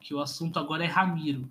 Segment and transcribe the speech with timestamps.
[0.00, 1.48] Que o assunto agora é Ramiro.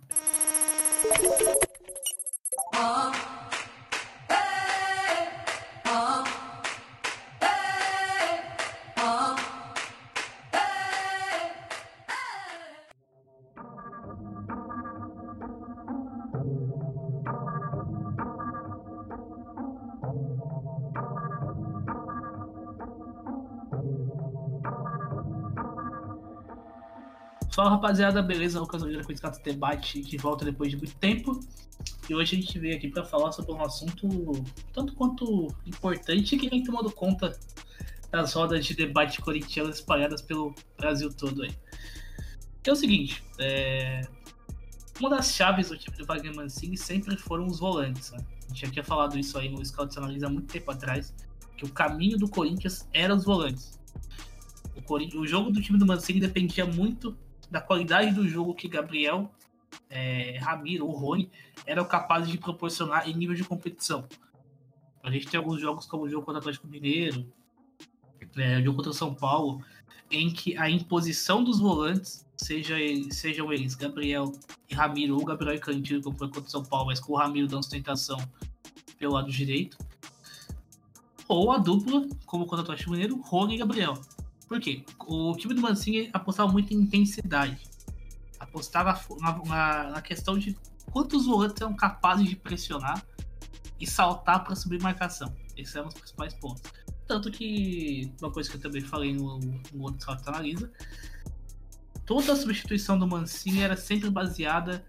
[27.66, 28.60] Fala rapaziada, beleza?
[28.60, 31.40] Lucas Oliveira com esse Gato Debate de volta depois de muito tempo.
[32.08, 34.08] E hoje a gente veio aqui para falar sobre um assunto
[34.72, 37.36] tanto quanto importante que vem tomando conta
[38.12, 41.58] das rodas de debate corintianas espalhadas pelo Brasil todo aí.
[42.62, 44.02] Que é o seguinte, é...
[45.00, 48.12] uma das chaves do time do Wagner Mancini sempre foram os volantes.
[48.12, 48.20] Né?
[48.44, 51.16] A gente já tinha falado isso aí no Scout Analisa há muito tempo atrás,
[51.58, 53.80] que o caminho do Corinthians era os volantes.
[54.88, 57.18] O, o jogo do time do Mancini dependia muito
[57.50, 59.32] da qualidade do jogo que Gabriel,
[59.90, 61.30] é, Ramiro ou Rony
[61.66, 64.06] eram capazes de proporcionar em nível de competição.
[65.04, 67.26] A gente tem alguns jogos como o jogo contra o Atlético Mineiro,
[68.36, 69.64] é, o jogo contra o São Paulo,
[70.10, 72.76] em que a imposição dos volantes, seja
[73.12, 74.32] sejam eles Gabriel
[74.70, 77.16] e Ramiro, ou Gabriel e Cantillo, como foi contra o São Paulo, mas com o
[77.16, 78.18] Ramiro dando sustentação
[78.98, 79.78] pelo lado direito,
[81.28, 83.94] ou a dupla, como contra o Atlético Mineiro, Rony e Gabriel.
[84.48, 84.84] Por quê?
[85.08, 87.58] O time do Mancini apostava muito em intensidade.
[88.40, 90.56] Apostava na, na, na questão de
[90.92, 93.04] quantos volantes eram capazes de pressionar
[93.80, 95.36] e saltar para subir marcação.
[95.58, 96.64] Esses eram os principais pontos.
[97.08, 100.72] Tanto que, uma coisa que eu também falei no, no outro salto analisa,
[102.06, 104.86] toda a substituição do Mancini era sempre baseada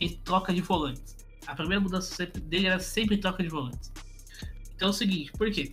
[0.00, 1.16] em troca de volantes.
[1.46, 3.92] A primeira mudança dele era sempre troca de volantes.
[4.74, 5.72] Então é o seguinte, por quê?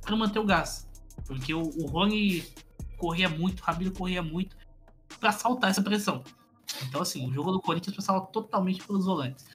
[0.00, 0.89] Para manter o gás.
[1.30, 2.42] Porque o, o Rony
[2.98, 4.56] corria muito, o Ramiro corria muito
[5.20, 6.24] para saltar essa pressão.
[6.88, 9.46] Então, assim, o jogo do Corinthians passava totalmente pelos volantes.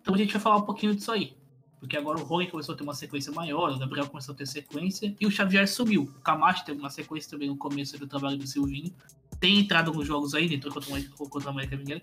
[0.00, 1.36] Então a gente vai falar um pouquinho disso aí.
[1.78, 4.46] Porque agora o Rony começou a ter uma sequência maior, o Gabriel começou a ter
[4.46, 6.02] sequência e o Xavier sumiu.
[6.02, 8.92] O Camacho teve uma sequência também no começo do trabalho do Silvinho.
[9.38, 12.02] Tem entrado nos jogos aí, entrou contra, contra a América Mineira.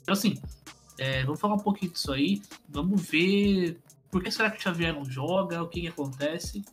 [0.00, 0.40] Então, assim,
[0.96, 2.40] é, vamos falar um pouquinho disso aí.
[2.66, 3.78] Vamos ver
[4.10, 6.64] por que será que o Xavier não joga, o que, que acontece.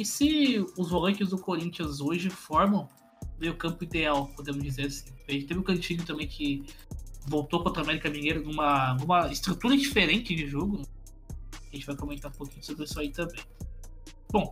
[0.00, 2.88] E se os volantes do Corinthians hoje formam
[3.38, 5.12] meio campo ideal, podemos dizer assim.
[5.28, 6.64] A gente teve o Cantinho também que
[7.26, 10.80] voltou contra o América Mineiro numa, numa estrutura diferente de jogo.
[11.52, 13.44] A gente vai comentar um pouquinho sobre isso aí também.
[14.32, 14.50] Bom,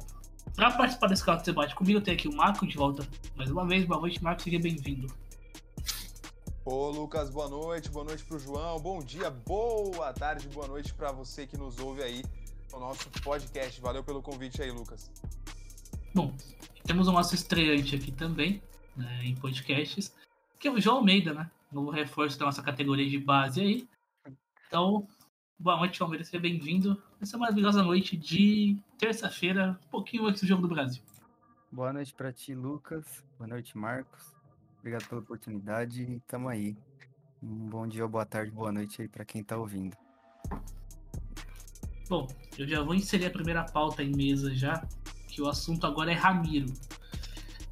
[0.54, 3.86] para participar desse de debate comigo, tenho aqui o Marco de volta mais uma vez.
[3.86, 5.06] Boa noite, Marco, seja bem-vindo.
[6.62, 11.10] Ô Lucas, boa noite, boa noite pro João, bom dia, boa tarde, boa noite para
[11.10, 12.22] você que nos ouve aí
[12.70, 13.80] no nosso podcast.
[13.80, 15.10] Valeu pelo convite aí, Lucas.
[16.14, 16.34] Bom,
[16.84, 18.62] temos o nosso estreante aqui também,
[18.96, 20.14] né, em podcasts,
[20.58, 21.50] que é o João Almeida, né?
[21.70, 23.88] Novo reforço da nossa categoria de base aí.
[24.66, 25.06] Então,
[25.58, 30.62] boa noite, Almeida, seja bem-vindo nessa maravilhosa noite de terça-feira, um pouquinho antes do Jogo
[30.62, 31.02] do Brasil.
[31.70, 33.22] Boa noite para ti, Lucas.
[33.36, 34.34] Boa noite, Marcos.
[34.78, 36.74] Obrigado pela oportunidade e tamo aí.
[37.42, 39.96] Um bom dia, boa tarde, boa noite aí para quem tá ouvindo.
[42.08, 42.26] Bom,
[42.56, 44.82] eu já vou inserir a primeira pauta em mesa já,
[45.28, 46.72] que o assunto agora é Ramiro.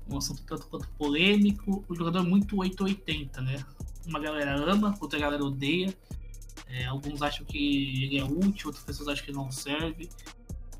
[0.08, 3.64] Um assunto tanto quanto polêmico, um jogador muito 880, né?
[4.06, 5.92] Uma galera ama, outra galera odeia.
[6.68, 10.08] É, alguns acham que ele é útil, outras pessoas acham que não serve.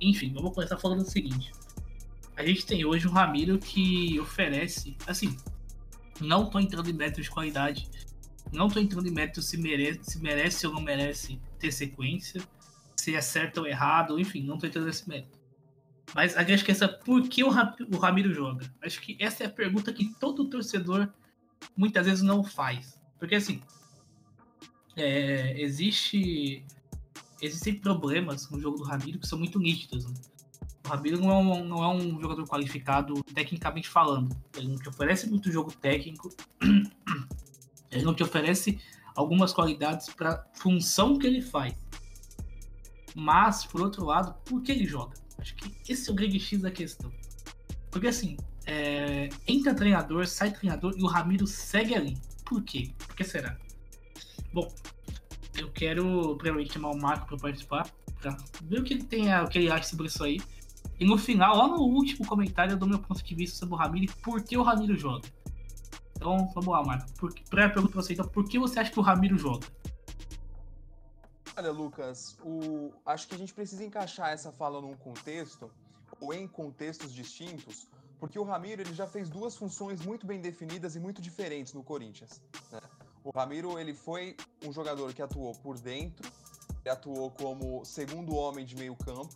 [0.00, 1.53] Enfim, vamos começar falando o seguinte.
[2.36, 5.36] A gente tem hoje um Ramiro que oferece, assim,
[6.20, 7.88] não tô entrando em métodos de qualidade,
[8.53, 12.42] não tô entrando em métodos se merece, se merece ou não merece ter sequência,
[12.94, 15.35] se é certo ou errado, enfim, não tô entrando nesse método.
[16.15, 18.72] Mas a grande questão é por que o, Ramiro joga?
[18.83, 21.09] Acho que essa é a pergunta que todo torcedor
[21.77, 22.99] muitas vezes não faz.
[23.19, 23.62] Porque assim,
[24.97, 26.65] é, existe
[27.41, 30.06] existem problemas no jogo do Ramiro que são muito nítidos.
[30.06, 30.15] Né?
[30.84, 34.34] O Ramiro não é, um, não é um jogador qualificado tecnicamente falando.
[34.56, 36.34] Ele não te oferece muito jogo técnico.
[37.91, 38.80] Ele não te oferece
[39.15, 41.75] algumas qualidades para função que ele faz.
[43.15, 45.16] Mas, por outro lado, por que ele joga?
[45.47, 47.13] Acho que esse é o grande X da questão.
[47.89, 52.19] Porque assim, é, entra treinador, sai treinador e o Ramiro segue ali.
[52.45, 52.91] Por quê?
[52.98, 53.57] Por que será?
[54.53, 54.75] Bom,
[55.57, 57.89] eu quero primeiramente chamar o Marco para participar,
[58.21, 60.41] para ver o que ele tem, o que ele acha sobre isso aí.
[60.98, 63.78] E no final, lá no último comentário, eu dou meu ponto de vista sobre o
[63.78, 65.28] Ramiro e por que o Ramiro joga.
[66.16, 67.07] Então, vamos lá, Marco.
[67.49, 69.66] Primeira pergunta pra você, então, por que você acha que o Ramiro joga?
[71.56, 72.92] Olha, Lucas, o...
[73.04, 75.70] acho que a gente precisa encaixar essa fala num contexto,
[76.20, 77.86] ou em contextos distintos,
[78.20, 81.82] porque o Ramiro ele já fez duas funções muito bem definidas e muito diferentes no
[81.82, 82.42] Corinthians.
[82.70, 82.80] Né?
[83.24, 86.30] O Ramiro ele foi um jogador que atuou por dentro,
[86.86, 89.34] atuou como segundo homem de meio campo,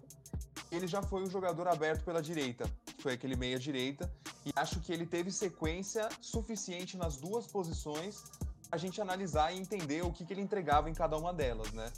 [0.70, 4.12] ele já foi um jogador aberto pela direita, foi aquele meia direita,
[4.44, 8.22] e acho que ele teve sequência suficiente nas duas posições
[8.70, 11.90] a gente analisar e entender o que, que ele entregava em cada uma delas, né?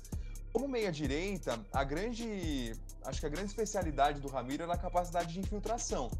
[0.52, 2.74] Como meia-direita, a grande.
[3.04, 6.10] Acho que a grande especialidade do Ramiro era a capacidade de infiltração.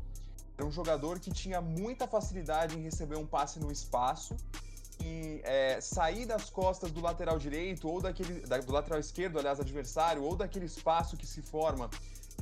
[0.57, 4.37] Era um jogador que tinha muita facilidade em receber um passe no espaço
[5.01, 8.41] e é, sair das costas do lateral direito ou daquele.
[8.47, 11.91] Da, do lateral esquerdo, aliás, adversário, ou daquele espaço que se forma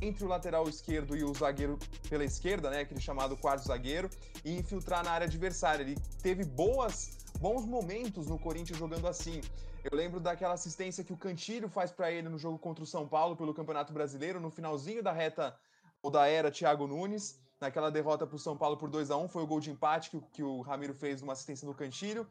[0.00, 1.78] entre o lateral esquerdo e o zagueiro
[2.08, 4.08] pela esquerda, né, aquele chamado quarto zagueiro,
[4.44, 5.82] e infiltrar na área adversária.
[5.82, 9.40] Ele teve boas, bons momentos no Corinthians jogando assim.
[9.82, 13.08] Eu lembro daquela assistência que o Cantilho faz para ele no jogo contra o São
[13.08, 15.56] Paulo pelo Campeonato Brasileiro, no finalzinho da reta
[16.02, 19.28] ou da era Thiago Nunes, naquela derrota para o São Paulo por 2 a 1
[19.28, 22.26] foi o gol de empate que, que o Ramiro fez numa assistência no Cantilho.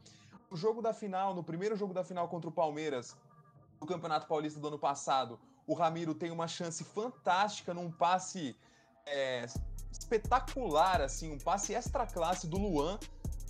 [0.50, 3.16] No jogo da final, no primeiro jogo da final contra o Palmeiras,
[3.82, 8.56] no Campeonato Paulista do ano passado, o Ramiro tem uma chance fantástica num passe
[9.08, 9.46] é,
[9.92, 13.00] espetacular, assim, um passe extra classe do Luan,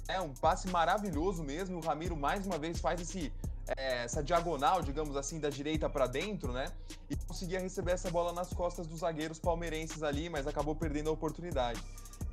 [0.10, 1.78] é um passe maravilhoso mesmo.
[1.78, 3.32] O Ramiro mais uma vez faz esse
[3.78, 6.66] é, essa diagonal, digamos assim, da direita para dentro, né?
[7.10, 11.14] E conseguia receber essa bola nas costas dos zagueiros palmeirenses ali, mas acabou perdendo a
[11.14, 11.80] oportunidade.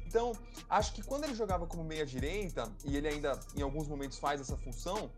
[0.06, 0.32] Então,
[0.70, 4.56] acho que quando ele jogava como meia-direita, e ele ainda em alguns momentos faz essa
[4.56, 5.10] função,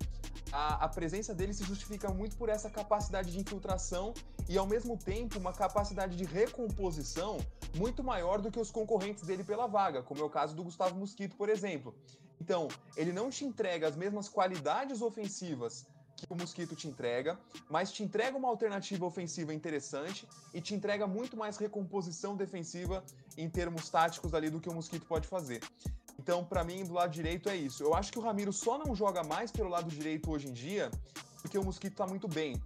[0.51, 4.13] a, a, presença dele se justifica muito por essa capacidade de infiltração
[4.49, 7.39] e, ao mesmo tempo, uma capacidade de recomposição
[7.77, 10.97] muito maior do que os concorrentes dele pela vaga, como é o caso do Gustavo
[10.97, 11.95] Mosquito, por exemplo.
[12.41, 15.87] Então, ele não te entrega as mesmas qualidades ofensivas
[16.17, 17.39] que o Mosquito te entrega,
[17.71, 23.05] mas te entrega uma alternativa ofensiva interessante e te entrega muito mais recomposição defensiva
[23.37, 25.61] em termos táticos ali do que o Mosquito pode fazer.
[26.19, 27.83] Então, para mim, do lado direito é isso.
[27.83, 30.91] Eu acho que o Ramiro só não joga mais pelo lado direito hoje em dia
[31.41, 32.61] porque o Mosquito está muito bem.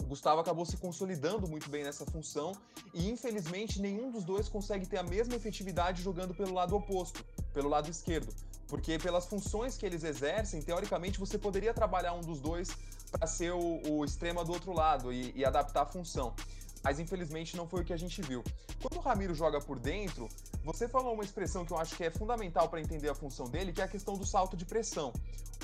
[0.00, 2.52] O Gustavo acabou se consolidando muito bem nessa função
[2.92, 7.68] e, infelizmente, nenhum dos dois consegue ter a mesma efetividade jogando pelo lado oposto, pelo
[7.68, 8.32] lado esquerdo.
[8.74, 12.76] Porque pelas funções que eles exercem, teoricamente você poderia trabalhar um dos dois
[13.08, 16.34] para ser o, o, extrema do outro lado e, e, adaptar a função.
[16.82, 18.42] Mas infelizmente não foi o que a gente viu.
[18.82, 20.28] Quando o Ramiro joga por dentro,
[20.64, 23.72] você falou uma expressão que eu acho que é fundamental para entender a função dele,
[23.72, 25.12] que é a questão do salto de pressão.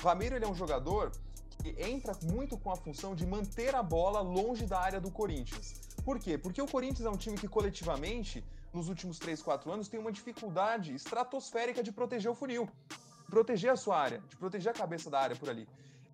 [0.01, 1.11] O Ramiro ele é um jogador
[1.61, 5.81] que entra muito com a função de manter a bola longe da área do Corinthians.
[6.05, 6.37] Por quê?
[6.37, 8.41] Porque o Corinthians é um time que coletivamente
[8.73, 12.69] nos últimos 3, 4 anos tem uma dificuldade estratosférica de proteger o funil,
[13.25, 15.67] de proteger a sua área, de proteger a cabeça da área por ali.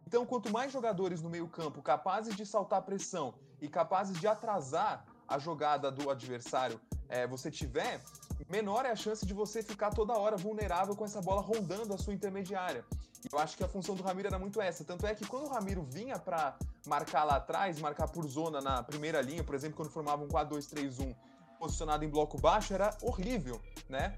[0.06, 5.38] Então, quanto mais jogadores no meio-campo capazes de saltar pressão e capazes de atrasar a
[5.38, 8.02] jogada do adversário é, você tiver,
[8.50, 11.98] menor é a chance de você ficar toda hora vulnerável com essa bola rondando a
[11.98, 12.86] sua intermediária.
[13.24, 14.84] E eu acho que a função do Ramiro era muito essa.
[14.84, 16.56] Tanto é que quando o Ramiro vinha para
[16.86, 21.14] marcar lá atrás, marcar por zona na primeira linha, por exemplo, quando formava um 4-2-3-1
[21.58, 24.18] posicionado em bloco baixo era horrível, né?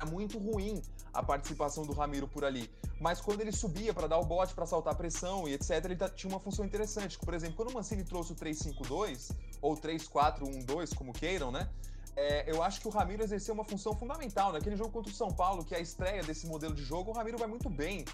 [0.00, 0.82] Era muito ruim
[1.12, 2.70] a participação do Ramiro por ali.
[3.00, 5.96] Mas quando ele subia para dar o bote, para saltar a pressão e etc, ele
[6.14, 7.18] tinha uma função interessante.
[7.18, 11.68] Por exemplo, quando o Mancini trouxe o 3-5-2 ou 3-4-1-2, como queiram, né?
[12.14, 14.52] É, eu acho que o Ramiro exerceu uma função fundamental.
[14.52, 17.14] Naquele jogo contra o São Paulo, que é a estreia desse modelo de jogo, o
[17.14, 18.04] Ramiro vai muito bem.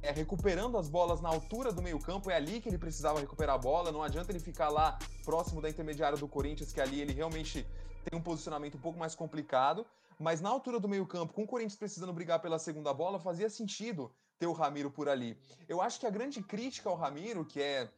[0.00, 3.58] É, recuperando as bolas na altura do meio-campo, é ali que ele precisava recuperar a
[3.58, 3.92] bola.
[3.92, 7.66] Não adianta ele ficar lá próximo da intermediária do Corinthians, que ali ele realmente
[8.04, 9.86] tem um posicionamento um pouco mais complicado,
[10.18, 14.10] mas na altura do meio-campo, com o Corinthians precisando brigar pela segunda bola, fazia sentido
[14.38, 15.36] ter o Ramiro por ali.
[15.68, 17.88] Eu acho que a grande crítica ao Ramiro, que é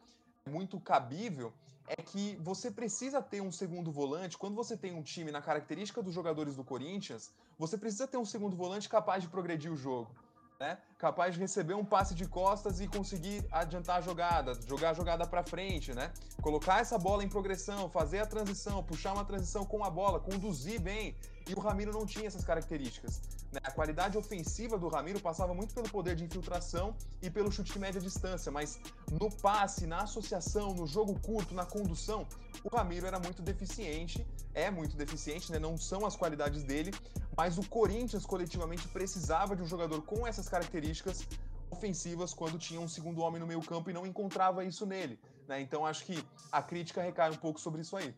[0.46, 1.52] muito cabível,
[1.86, 4.38] é que você precisa ter um segundo volante.
[4.38, 8.24] Quando você tem um time na característica dos jogadores do Corinthians, você precisa ter um
[8.24, 10.14] segundo volante capaz de progredir o jogo
[10.58, 10.78] né?
[10.99, 15.26] Capaz de receber um passe de costas e conseguir adiantar a jogada, jogar a jogada
[15.26, 16.12] para frente, né?
[16.40, 20.80] Colocar essa bola em progressão, fazer a transição, puxar uma transição com a bola, conduzir
[20.80, 21.16] bem.
[21.46, 23.20] E o Ramiro não tinha essas características.
[23.52, 23.60] Né?
[23.62, 27.78] A qualidade ofensiva do Ramiro passava muito pelo poder de infiltração e pelo chute de
[27.78, 32.26] média distância, mas no passe, na associação, no jogo curto, na condução,
[32.62, 35.58] o Ramiro era muito deficiente, é muito deficiente, né?
[35.58, 36.92] Não são as qualidades dele,
[37.36, 41.26] mas o Corinthians coletivamente precisava de um jogador com essas características
[41.70, 45.18] ofensivas quando tinha um segundo homem no meio campo e não encontrava isso nele.
[45.46, 45.60] Né?
[45.60, 48.14] Então acho que a crítica recai um pouco sobre isso aí.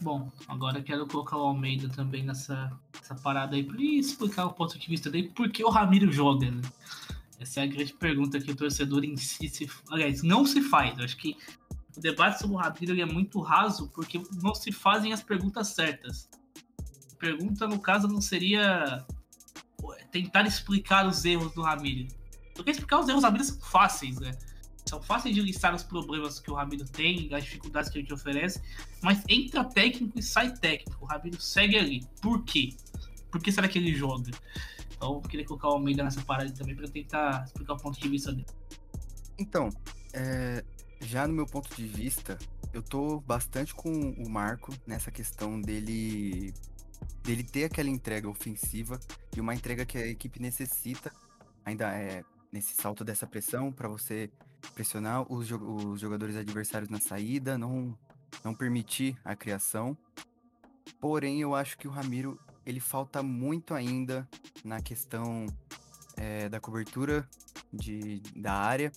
[0.00, 4.78] Bom, agora quero colocar o Almeida também nessa, nessa parada aí para explicar o ponto
[4.78, 6.62] de vista dele, por que o Ramiro joga, né?
[7.38, 9.68] Essa é a grande pergunta que o torcedor em si se.
[9.90, 10.96] Aliás, não se faz.
[10.98, 11.36] Eu acho que
[11.96, 16.28] o debate sobre o Ramiro é muito raso porque não se fazem as perguntas certas
[17.24, 19.02] pergunta, no caso, não seria
[20.10, 22.06] tentar explicar os erros do Ramiro.
[22.54, 24.32] Porque explicar os erros do Ramiro são fáceis, né?
[24.86, 28.12] São fáceis de listar os problemas que o Ramiro tem, as dificuldades que ele te
[28.12, 28.60] oferece,
[29.02, 31.04] mas entra técnico e sai técnico.
[31.04, 32.06] O Ramiro segue ali.
[32.20, 32.74] Por quê?
[33.30, 34.30] Por que será que ele joga?
[34.94, 38.08] Então, eu queria colocar o Almeida nessa parada também para tentar explicar o ponto de
[38.08, 38.46] vista dele.
[39.38, 39.68] Então,
[40.12, 40.64] é,
[41.00, 42.38] já no meu ponto de vista,
[42.72, 46.52] eu tô bastante com o Marco nessa questão dele
[47.22, 49.00] dele ter aquela entrega ofensiva
[49.34, 51.12] e uma entrega que a equipe necessita,
[51.64, 52.22] ainda é
[52.52, 54.30] nesse salto dessa pressão para você
[54.74, 57.96] pressionar os, os jogadores adversários na saída, não
[58.42, 59.96] não permitir a criação.
[61.00, 64.26] Porém, eu acho que o Ramiro ele falta muito ainda
[64.64, 65.46] na questão
[66.16, 67.28] é, da cobertura
[67.72, 68.90] de, da área,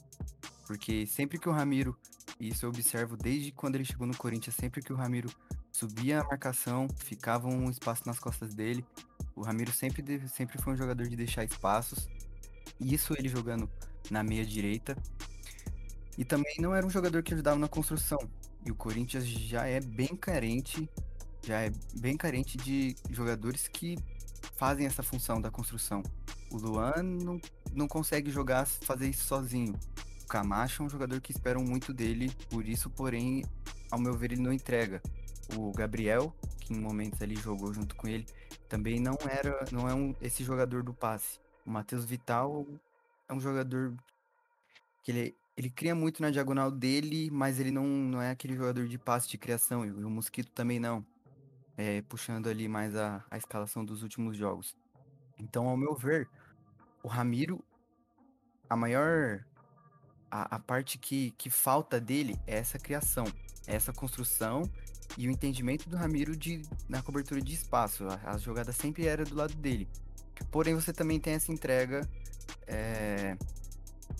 [0.66, 1.98] porque sempre que o Ramiro,
[2.40, 5.30] isso eu observo desde quando ele chegou no Corinthians, sempre que o Ramiro
[5.72, 8.86] subia a marcação, ficava um espaço nas costas dele.
[9.36, 12.08] O Ramiro sempre, sempre foi um jogador de deixar espaços.
[12.80, 13.70] Isso ele jogando
[14.10, 14.98] na meia direita.
[16.18, 18.20] E também não era um jogador que ajudava na construção.
[18.66, 20.90] E o Corinthians já é bem carente,
[21.46, 23.98] já é bem carente de jogadores que
[24.56, 26.02] fazem essa função da construção.
[26.52, 27.40] O Luan não,
[27.74, 29.74] não consegue jogar, fazer isso sozinho.
[30.24, 33.46] O Camacho é um jogador que esperam muito dele, por isso, porém,
[33.92, 35.02] ao meu ver, ele não entrega
[35.56, 38.26] o Gabriel, que em momentos ali jogou junto com ele,
[38.68, 41.40] também não era, não é um, esse jogador do passe.
[41.66, 42.66] O Matheus Vital
[43.30, 43.94] é um jogador
[45.04, 48.88] que ele, ele cria muito na diagonal dele, mas ele não, não é aquele jogador
[48.88, 51.04] de passe de criação, e o Mosquito também não.
[51.76, 54.76] É, puxando ali mais a, a escalação dos últimos jogos.
[55.38, 56.28] Então, ao meu ver,
[57.04, 57.64] o Ramiro,
[58.70, 59.44] a maior.
[60.30, 63.26] A, a parte que, que falta dele é essa criação,
[63.66, 64.64] é essa construção
[65.18, 68.06] e o entendimento do Ramiro de, na cobertura de espaço.
[68.08, 69.88] A, a jogada sempre era do lado dele.
[70.52, 72.08] Porém, você também tem essa entrega.
[72.68, 73.38] É,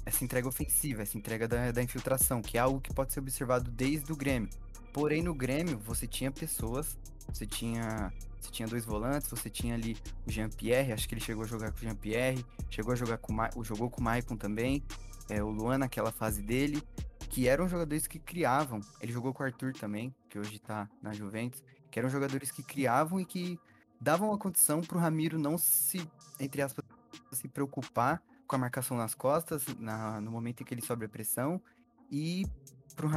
[0.08, 3.70] essa entrega ofensiva, essa entrega da, da infiltração, que é algo que pode ser observado
[3.70, 4.50] desde o Grêmio.
[4.94, 6.98] Porém, no Grêmio, você tinha pessoas,
[7.28, 11.44] você tinha, você tinha dois volantes, você tinha ali o Jean-Pierre, acho que ele chegou
[11.44, 14.82] a jogar com o Jean-Pierre, chegou a jogar com o jogou com o Maicon também,
[15.30, 16.82] é, o Luan naquela fase dele,
[17.30, 18.80] que eram jogadores que criavam.
[19.02, 21.62] Ele jogou com o Arthur também, que hoje tá na Juventus,
[21.92, 23.60] que eram jogadores que criavam e que
[24.00, 26.10] davam a condição pro Ramiro não se,
[26.40, 26.86] entre aspas,
[27.34, 31.10] se preocupar com a marcação nas costas, na, no momento em que ele sobe a
[31.10, 31.62] pressão,
[32.10, 32.46] e
[32.96, 33.10] pro,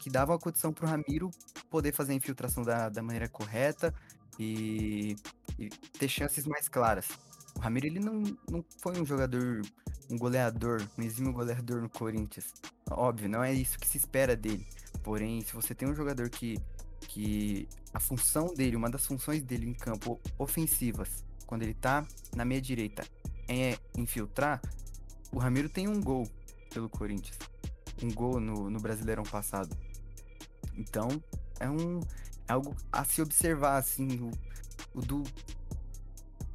[0.00, 1.30] que davam a condição pro Ramiro
[1.70, 3.94] poder fazer a infiltração da, da maneira correta
[4.38, 5.16] e,
[5.58, 7.08] e ter chances mais claras.
[7.54, 9.62] O Ramiro ele não, não foi um jogador,
[10.10, 12.52] um goleador, um exímio goleador no Corinthians.
[12.90, 14.66] Óbvio, não é isso que se espera dele.
[15.02, 16.58] Porém, se você tem um jogador que,
[17.00, 22.44] que a função dele, uma das funções dele em campo ofensivas, quando ele tá na
[22.44, 23.04] meia direita,
[23.60, 24.60] é infiltrar,
[25.32, 26.28] o Ramiro tem um gol
[26.72, 27.38] pelo Corinthians.
[28.02, 29.76] Um gol no, no Brasileirão passado.
[30.76, 31.08] Então,
[31.60, 32.00] é um
[32.48, 34.30] é algo a se observar, assim, o,
[34.98, 35.22] o do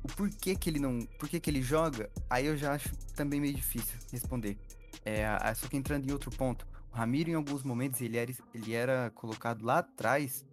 [0.04, 1.00] o porquê que ele não.
[1.20, 4.58] Por que ele joga, aí eu já acho também meio difícil responder.
[5.04, 8.74] É, só que entrando em outro ponto, o Ramiro, em alguns momentos, ele era, ele
[8.74, 10.46] era colocado lá atrás,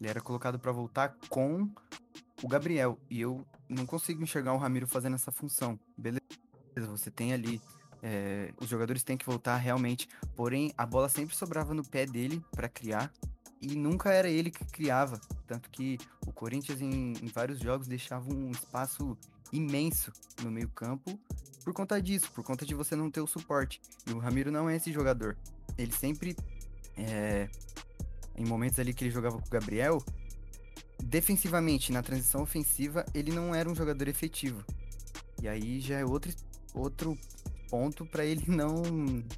[0.00, 1.68] ele era colocado para voltar com
[2.42, 2.98] o Gabriel.
[3.10, 5.78] E eu não consigo enxergar o Ramiro fazendo essa função.
[5.96, 6.20] Beleza,
[6.76, 7.60] você tem ali.
[8.02, 10.08] É, os jogadores têm que voltar realmente.
[10.36, 13.12] Porém, a bola sempre sobrava no pé dele para criar.
[13.60, 15.20] E nunca era ele que criava.
[15.46, 19.16] Tanto que o Corinthians, em, em vários jogos, deixava um espaço
[19.52, 21.18] imenso no meio-campo
[21.64, 23.80] por conta disso, por conta de você não ter o suporte.
[24.06, 25.36] E o Ramiro não é esse jogador.
[25.76, 26.34] Ele sempre,
[26.96, 27.48] é,
[28.34, 30.02] em momentos ali que ele jogava com o Gabriel,
[31.02, 34.64] defensivamente, na transição ofensiva, ele não era um jogador efetivo.
[35.40, 36.32] E aí já é outro,
[36.74, 37.16] outro
[37.70, 38.82] ponto para ele não,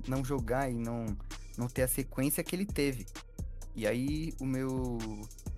[0.06, 1.06] não jogar e não,
[1.56, 3.06] não ter a sequência que ele teve.
[3.74, 4.98] E aí o meu.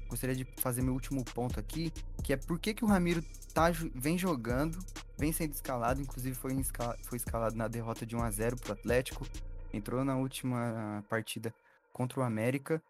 [0.08, 1.90] Gostaria de fazer meu último ponto aqui,
[2.22, 4.78] que é por que, que o Ramiro tá, vem jogando,
[5.16, 8.74] vem sendo escalado, inclusive foi, escalado, foi escalado na derrota de 1 a 0 pro
[8.74, 9.26] Atlético,
[9.72, 11.54] entrou na última partida
[11.94, 12.82] contra o América.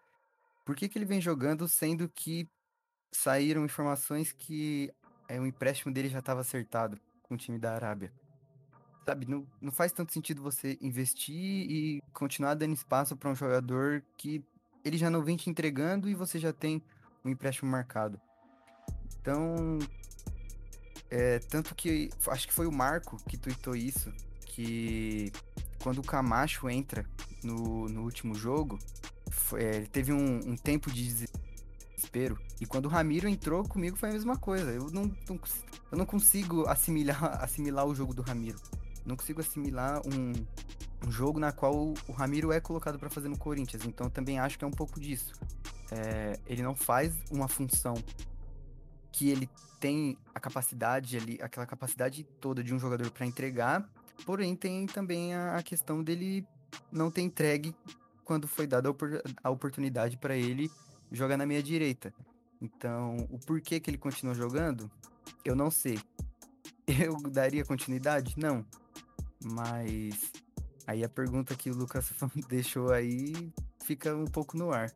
[0.66, 2.48] Por que, que ele vem jogando, sendo que
[3.12, 4.92] saíram informações que
[5.28, 8.12] é, o empréstimo dele já estava acertado com o time da Arábia?
[9.04, 14.02] Sabe, não, não faz tanto sentido você investir e continuar dando espaço para um jogador
[14.16, 14.44] que
[14.84, 16.82] ele já não vem te entregando e você já tem
[17.24, 18.20] um empréstimo marcado.
[19.20, 19.78] Então,
[21.10, 24.12] é, tanto que acho que foi o Marco que tweetou isso,
[24.46, 25.32] que
[25.82, 27.04] quando o Camacho entra
[27.42, 28.78] no, no último jogo,
[29.30, 31.26] foi, é, ele teve um, um, tempo de
[32.02, 32.38] desespero.
[32.60, 34.70] E quando o Ramiro entrou comigo foi a mesma coisa.
[34.72, 35.40] Eu não, não
[35.90, 38.58] eu não consigo assimilar, assimilar o jogo do Ramiro.
[39.06, 40.32] Não consigo assimilar um,
[41.06, 43.84] um jogo na qual o Ramiro é colocado para fazer no Corinthians.
[43.84, 45.32] Então também acho que é um pouco disso.
[45.90, 47.94] É, ele não faz uma função
[49.10, 53.86] que ele tem a capacidade ali, aquela capacidade toda de um jogador para entregar,
[54.24, 56.46] porém tem também a, a, questão dele
[56.90, 57.74] não ter entregue
[58.24, 58.88] quando foi dada
[59.42, 60.70] a, oportunidade para ele
[61.12, 62.12] jogar na meia direita.
[62.60, 64.90] Então, o porquê que ele continua jogando,
[65.44, 65.98] eu não sei.
[66.86, 68.34] Eu daria continuidade?
[68.36, 68.66] Não.
[69.42, 70.32] Mas
[70.86, 72.12] aí a pergunta que o Lucas
[72.48, 73.52] deixou aí
[73.84, 74.92] fica um pouco no ar.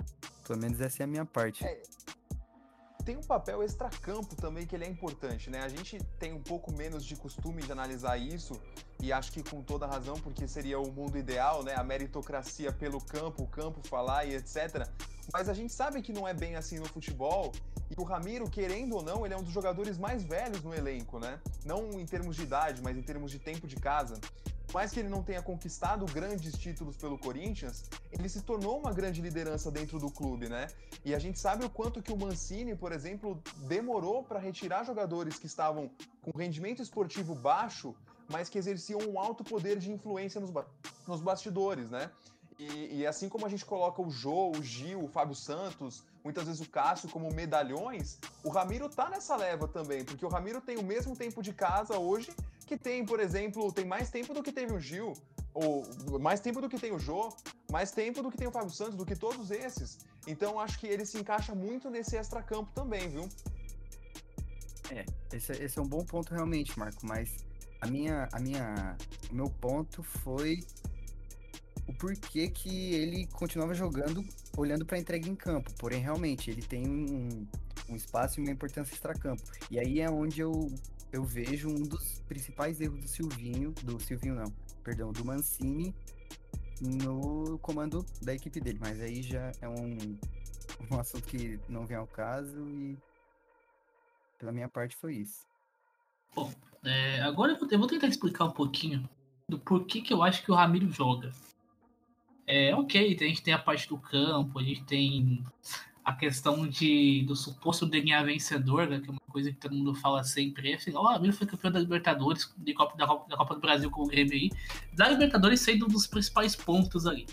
[0.47, 1.65] Pelo menos essa é a minha parte.
[1.65, 1.83] É,
[3.07, 5.61] tem um papel extracampo também que ele é importante, né?
[5.63, 8.61] A gente tem um pouco menos de costume de analisar isso
[9.01, 11.77] e acho que com toda razão, porque seria o mundo ideal, né?
[11.77, 14.89] A meritocracia pelo campo, o campo falar e etc.
[15.33, 17.53] Mas a gente sabe que não é bem assim no futebol
[17.89, 21.21] e o Ramiro, querendo ou não, ele é um dos jogadores mais velhos no elenco,
[21.21, 21.39] né?
[21.65, 24.15] Não em termos de idade, mas em termos de tempo de casa
[24.77, 29.23] mais que ele não tenha conquistado grandes títulos pelo Corinthians, ele se tornou uma grande
[29.23, 30.67] liderança dentro do clube, né?
[31.03, 35.39] E a gente sabe o quanto que o Mancini, por exemplo, demorou para retirar jogadores
[35.39, 35.91] que estavam
[36.21, 37.95] com rendimento esportivo baixo,
[38.29, 40.67] mas que exerciam um alto poder de influência nos, ba
[41.09, 42.11] nos bastidores, né?
[42.59, 46.47] E, e, assim como a gente coloca o Jô, o Gil, o Fábio Santos, muitas
[46.47, 50.79] vezes o Cássio como medalhões, o Ramiro tá nessa leva também, porque o Ramiro tem
[50.79, 52.33] o mesmo tempo de casa hoje
[52.67, 55.13] que tem, por exemplo, tem mais tempo do que teve o Gil,
[55.53, 55.85] ou
[56.19, 57.29] mais tempo do que tem o Jô,
[57.71, 59.99] mais tempo do que tem o Fábio Santos, do que todos esses.
[60.27, 63.29] Então acho que ele se encaixa muito nesse extracampo também, viu?
[64.91, 67.45] É, esse, esse é um bom ponto realmente, Marco, mas
[67.81, 68.97] a minha, a minha,
[69.31, 70.61] o meu ponto foi
[71.87, 74.25] o porquê que ele continuava jogando
[74.57, 75.73] olhando para a entrega em campo.
[75.79, 77.47] Porém, realmente, ele tem um,
[77.89, 79.43] um espaço e uma importância extra-campo.
[79.71, 80.69] E aí é onde eu
[81.13, 84.53] eu vejo um dos principais erros do Silvinho, do Silvinho não,
[84.83, 85.95] perdão, do Mancini
[86.81, 89.97] no comando da equipe dele, mas aí já é um,
[90.91, 92.99] um assunto que não vem ao caso e
[94.39, 95.47] pela minha parte foi isso.
[96.35, 96.53] Bom,
[96.85, 99.09] é, agora eu vou, tentar explicar um pouquinho
[99.49, 101.33] do porquê que eu acho que o Ramiro joga.
[102.47, 105.45] É ok, a gente tem a parte do campo, a gente tem
[106.05, 109.93] a questão de, do suposto DNA vencedor, né, que é uma coisa que todo mundo
[109.93, 113.37] fala sempre, é assim, ó, oh, foi campeão da Libertadores, de Copa, da, Copa, da
[113.37, 114.51] Copa do Brasil com o Grêmio aí,
[114.95, 117.27] da Libertadores sendo um dos principais pontos ali.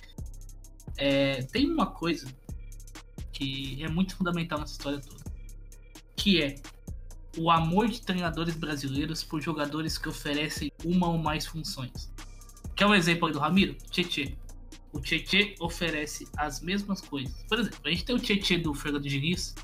[0.98, 2.28] É, tem uma coisa
[3.32, 5.24] que é muito fundamental nessa história toda,
[6.16, 6.56] que é
[7.38, 12.12] o amor de treinadores brasileiros por jogadores que oferecem uma ou mais funções.
[12.76, 13.76] Quer um exemplo aí do Ramiro?
[13.92, 14.36] Tietê
[14.94, 17.44] o Tietê oferece as mesmas coisas.
[17.50, 19.56] Por exemplo, a gente tem o Tietê do Fernando Diniz,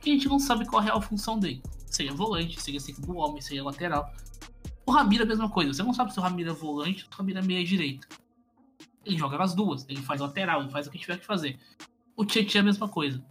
[0.00, 1.62] que a gente não sabe qual é a real função dele.
[1.86, 4.10] Seria volante, seria segundo homem, seria lateral.
[4.86, 5.72] O Ramiro é a mesma coisa.
[5.72, 8.08] Você não sabe se o Ramiro é volante ou o Ramiro é meia direita.
[9.04, 9.86] Ele joga nas duas.
[9.88, 11.58] Ele faz lateral, ele faz o que tiver que fazer.
[12.16, 13.24] O Tietchan é a mesma coisa.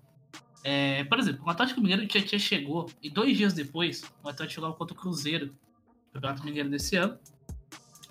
[0.64, 4.62] É, por exemplo, o Atlético Mineiro, o Tietchan chegou e dois dias depois, o Atlético
[4.62, 5.54] jogava contra o Cruzeiro,
[6.10, 7.18] o Campeonato Mineiro desse ano,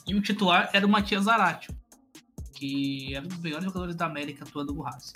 [0.06, 1.74] e o titular era o Matias Zaratio
[2.62, 5.14] que era um dos melhores jogadores da América atuando no Racing.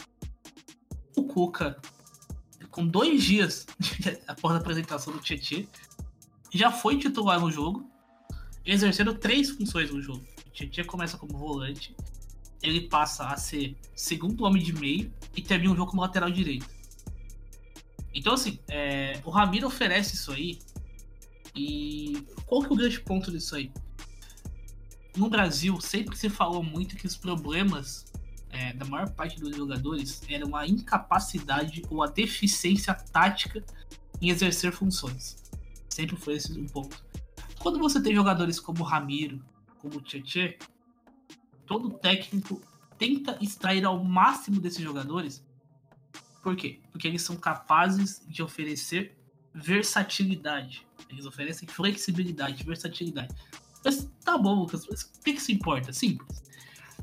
[1.16, 1.80] O Cuca,
[2.72, 3.66] com dois dias
[4.26, 5.64] após a apresentação do Tietchan,
[6.52, 7.88] já foi titular no jogo,
[8.64, 10.24] exercendo três funções no jogo.
[10.44, 11.94] O Tietchan começa como volante,
[12.60, 16.68] ele passa a ser segundo homem de meio e termina o jogo como lateral direito.
[18.12, 20.58] Então, assim, é, o Ramiro oferece isso aí.
[21.54, 23.70] E qual que é o grande ponto disso aí?
[25.16, 28.06] No Brasil sempre se falou muito que os problemas
[28.50, 33.64] é, da maior parte dos jogadores eram a incapacidade ou a deficiência tática
[34.20, 35.36] em exercer funções.
[35.88, 37.04] Sempre foi esse um ponto.
[37.58, 39.42] Quando você tem jogadores como Ramiro,
[39.78, 40.54] como Tietchan,
[41.66, 42.60] todo técnico
[42.98, 45.44] tenta extrair ao máximo desses jogadores.
[46.42, 46.80] Por quê?
[46.92, 49.18] Porque eles são capazes de oferecer
[49.54, 50.86] versatilidade.
[51.10, 53.34] Eles oferecem flexibilidade, versatilidade.
[53.84, 55.92] Mas tá bom, Lucas, mas o que, que se importa?
[55.92, 56.42] Simples.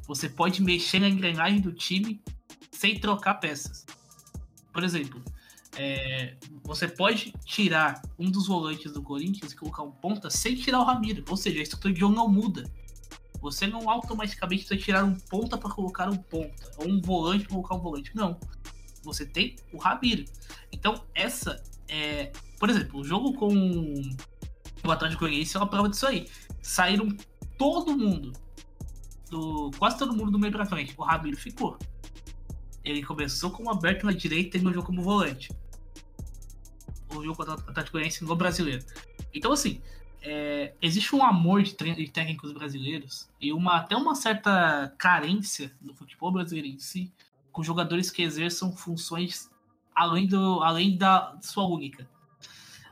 [0.08, 2.22] Você pode mexer na engrenagem do time
[2.72, 3.86] sem trocar peças.
[4.74, 5.24] Por exemplo,
[5.78, 10.80] é, você pode tirar um dos volantes do Corinthians e colocar um ponta sem tirar
[10.80, 11.24] o Ramiro.
[11.30, 12.70] Ou seja, a estrutura de jogo não muda.
[13.40, 17.54] Você não automaticamente precisa tirar um ponta para colocar um ponta, ou um volante para
[17.54, 18.12] colocar um volante.
[18.16, 18.40] Não.
[19.04, 20.26] Você tem o Ramiro.
[20.72, 22.32] Então, essa é.
[22.60, 23.52] Por exemplo, o jogo com
[24.86, 26.26] o Atlético Goianiense é uma prova disso aí
[26.64, 27.10] saíram
[27.58, 28.34] todo mundo.
[29.30, 30.96] Do, quase todo mundo do meio pra frente.
[30.98, 31.78] O Ramiro ficou.
[32.84, 35.52] Ele começou como aberto na direita e terminou como volante.
[37.10, 38.84] O jogo contra o Atlético Goianiense no brasileiro.
[39.34, 39.82] Então, assim,
[40.22, 45.94] é, existe um amor de, de, técnicos brasileiros e uma, até uma certa carência do
[45.94, 47.12] futebol brasileiro em si,
[47.52, 49.52] com jogadores que exerçam funções
[49.94, 52.10] além, do, além da sua única.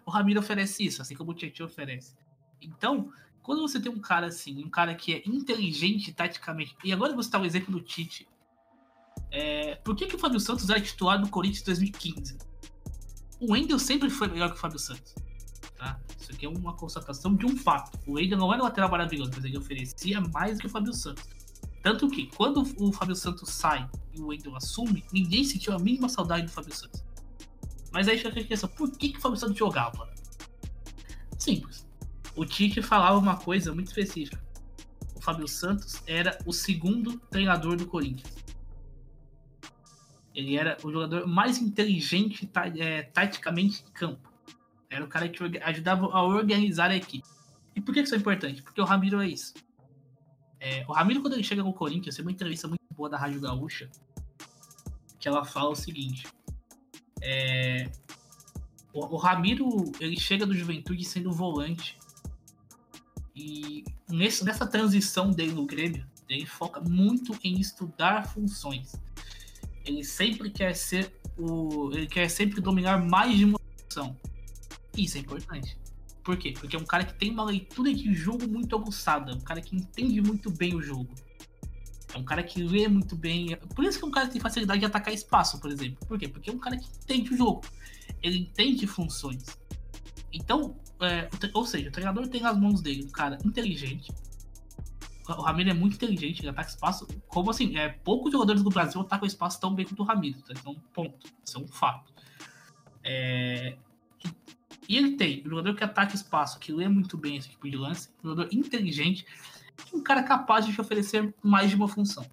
[0.05, 2.15] O Ramiro oferece isso, assim como o Tietchan oferece.
[2.61, 3.11] Então,
[3.43, 7.29] quando você tem um cara assim, um cara que é inteligente taticamente, e agora você
[7.29, 8.27] tá o exemplo do Tite.
[9.31, 12.37] É, por que, que o Fábio Santos era titular do Corinthians em 2015?
[13.39, 15.15] O Wendel sempre foi melhor que o Fábio Santos.
[15.75, 15.99] Tá?
[16.19, 17.97] Isso aqui é uma constatação de um fato.
[18.05, 21.23] O Wendel não era um lateral maravilhoso, mas ele oferecia mais que o Fábio Santos.
[21.81, 26.07] Tanto que, quando o Fábio Santos sai e o Wendel assume, ninguém sentiu a mínima
[26.07, 27.03] saudade do Fábio Santos.
[27.91, 30.07] Mas aí fica a questão, por que, que o Fábio Santos jogava?
[31.39, 31.90] Simples
[32.35, 34.41] o Tite falava uma coisa muito específica.
[35.15, 38.33] O Fábio Santos era o segundo treinador do Corinthians.
[40.33, 44.31] Ele era o jogador mais inteligente é, taticamente em campo.
[44.89, 47.27] Era o cara que ajudava a organizar a equipe.
[47.75, 48.61] E por que isso é importante?
[48.61, 49.53] Porque o Ramiro é isso.
[50.59, 53.41] É, o Ramiro, quando ele chega no Corinthians, tem uma entrevista muito boa da Rádio
[53.41, 53.89] Gaúcha,
[55.19, 56.27] que ela fala o seguinte.
[57.21, 57.89] É,
[58.93, 62.00] o, o Ramiro, ele chega do Juventude sendo volante
[63.35, 68.93] e nesse, nessa transição dele no Grêmio, ele foca muito em estudar funções.
[69.85, 71.91] Ele sempre quer ser o.
[71.93, 74.17] Ele quer sempre dominar mais de uma função.
[74.95, 75.77] Isso é importante.
[76.23, 76.53] Por quê?
[76.57, 79.75] Porque é um cara que tem uma leitura de jogo muito aguçada, um cara que
[79.75, 81.13] entende muito bem o jogo.
[82.13, 83.57] É um cara que lê muito bem.
[83.75, 86.05] Por isso que é um cara que tem facilidade de atacar espaço, por exemplo.
[86.05, 86.27] Por quê?
[86.27, 87.61] Porque é um cara que entende o jogo.
[88.21, 89.43] Ele entende funções.
[90.31, 94.11] Então, é, ou seja, o treinador tem nas mãos dele um cara inteligente.
[95.27, 97.07] O Ramiro é muito inteligente, ele ataca espaço.
[97.27, 97.77] Como assim?
[97.77, 100.41] É, poucos jogadores do Brasil atacam espaço tão bem quanto o Ramiro.
[100.41, 100.53] Tá?
[100.57, 101.27] Então, ponto.
[101.45, 102.11] Isso é um fato.
[103.03, 103.77] É,
[104.87, 107.77] e ele tem um jogador que ataca espaço, que lê muito bem esse tipo de
[107.77, 109.25] lance, um jogador inteligente,
[109.93, 112.25] um cara capaz de te oferecer mais de uma função.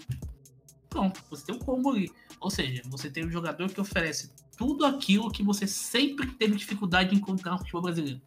[0.88, 2.11] Pronto, você tem um combo ali.
[2.40, 7.11] Ou seja, você tem um jogador que oferece tudo aquilo que você sempre teve dificuldade
[7.11, 8.20] de encontrar no futebol brasileiro.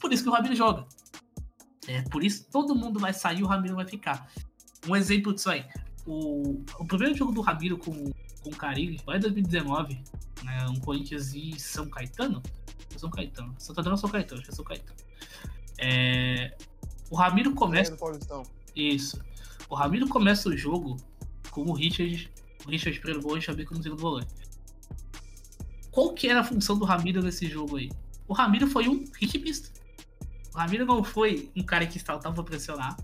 [0.00, 0.86] Por isso que o Ramiro joga.
[1.86, 4.30] É, por isso todo mundo vai sair e o Ramiro vai ficar.
[4.86, 5.64] Um exemplo disso aí.
[6.06, 10.02] O, o primeiro jogo do Ramiro com, com o Carilli foi em 2019.
[10.42, 12.42] Né, um Corinthians e São Caetano.
[12.96, 13.54] São Caetano.
[13.58, 14.40] Santo André ou São Caetano?
[14.40, 14.98] Acho que é São Caetano.
[15.78, 16.56] É,
[17.10, 17.96] o Ramiro começa.
[18.74, 19.20] Isso.
[19.68, 20.96] O Ramiro começa o jogo
[21.50, 22.30] com o Richard.
[22.66, 24.34] O Richard primeiro gol e o Xabi como segundo volante.
[25.90, 27.90] Qual que era a função do Ramiro nesse jogo aí?
[28.26, 29.70] O Ramiro foi um ritmista.
[30.58, 32.96] Ramiro não foi um cara que saltava pra pressionar.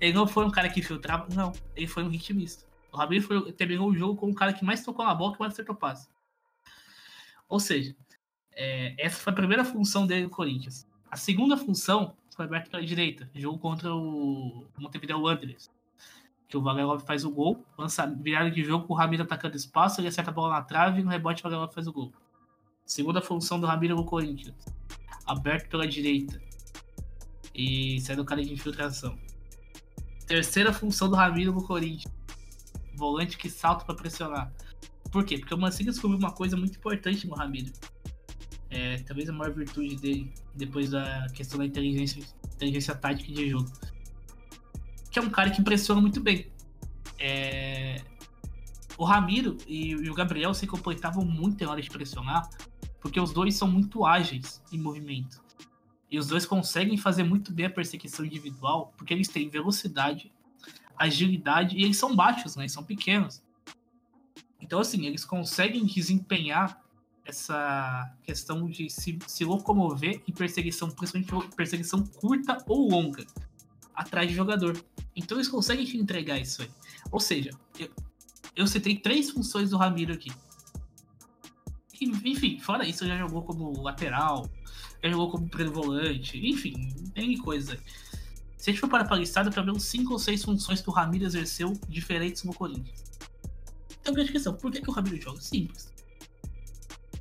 [0.00, 1.26] Ele não foi um cara que filtrava.
[1.34, 2.64] Não, ele foi um ritmista.
[2.92, 5.38] O Ramiro foi, terminou o jogo como o cara que mais tocou na bola e
[5.38, 6.08] mais acertou passe.
[7.48, 7.94] Ou seja,
[8.52, 10.86] é, essa foi a primeira função dele no Corinthians.
[11.10, 15.70] A segunda função foi aberta pela direita, jogo contra o Montevideo Wanderers.
[16.48, 20.00] Que o Vagalov faz o gol, lança virada de jogo com o Ramiro atacando espaço,
[20.00, 22.12] ele acerta a bola na trave e no rebote o Vagalov faz o gol.
[22.84, 24.54] Segunda função do Ramiro no Corinthians,
[25.26, 26.40] aberto pela direita,
[27.54, 29.18] e sendo cara de infiltração.
[30.26, 32.12] Terceira função do Ramiro no Corinthians.
[32.94, 34.52] Volante que salta para pressionar.
[35.10, 35.38] Por quê?
[35.38, 37.70] Porque o Mancini descobriu uma coisa muito importante no Ramiro.
[38.70, 42.22] É, talvez a maior virtude dele, depois da questão da inteligência,
[42.54, 43.70] inteligência tática de jogo.
[45.10, 46.50] Que é um cara que pressiona muito bem.
[47.18, 48.02] É...
[48.96, 52.48] O Ramiro e, o Gabriel se completavam muito na hora de pressionar,
[53.00, 55.42] porque os dois são muito ágeis em movimento.
[56.12, 60.30] E os dois conseguem fazer muito bem a perseguição individual, porque eles têm velocidade,
[60.94, 62.64] agilidade e eles são baixos, né?
[62.64, 63.42] Eles são pequenos.
[64.60, 66.78] Então, assim, eles conseguem desempenhar
[67.24, 73.26] essa questão de se, se locomover em perseguição, principalmente perseguição curta ou longa,
[73.94, 74.78] atrás de jogador.
[75.16, 76.70] Então, eles conseguem te entregar isso aí.
[77.10, 77.88] Ou seja, eu,
[78.54, 80.30] eu citei três funções do Ramiro aqui.
[81.98, 84.46] Enfim, fora isso, já jogou como lateral,
[85.02, 87.78] já jogou como primeiro volante, enfim, tem coisa.
[88.56, 90.92] Se a gente for para a listada, pelo menos 5 ou 6 funções que o
[90.92, 93.02] Ramiro exerceu diferentes no Corinthians.
[94.00, 95.40] Então, grande questão, por que, que o Ramiro joga?
[95.40, 95.92] Simples.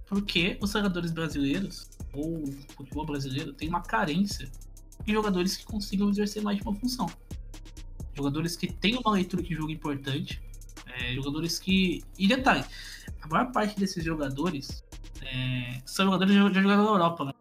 [0.05, 4.51] Porque os jogadores brasileiros, ou o futebol brasileiro, tem uma carência
[5.05, 7.09] de jogadores que consigam exercer mais de uma função.
[8.15, 10.41] Jogadores que têm uma leitura de jogo importante,
[10.85, 12.03] é, jogadores que.
[12.17, 12.65] E detalhe,
[13.21, 14.83] a maior parte desses jogadores
[15.21, 17.33] é, são jogadores que já jogaram na Europa, né?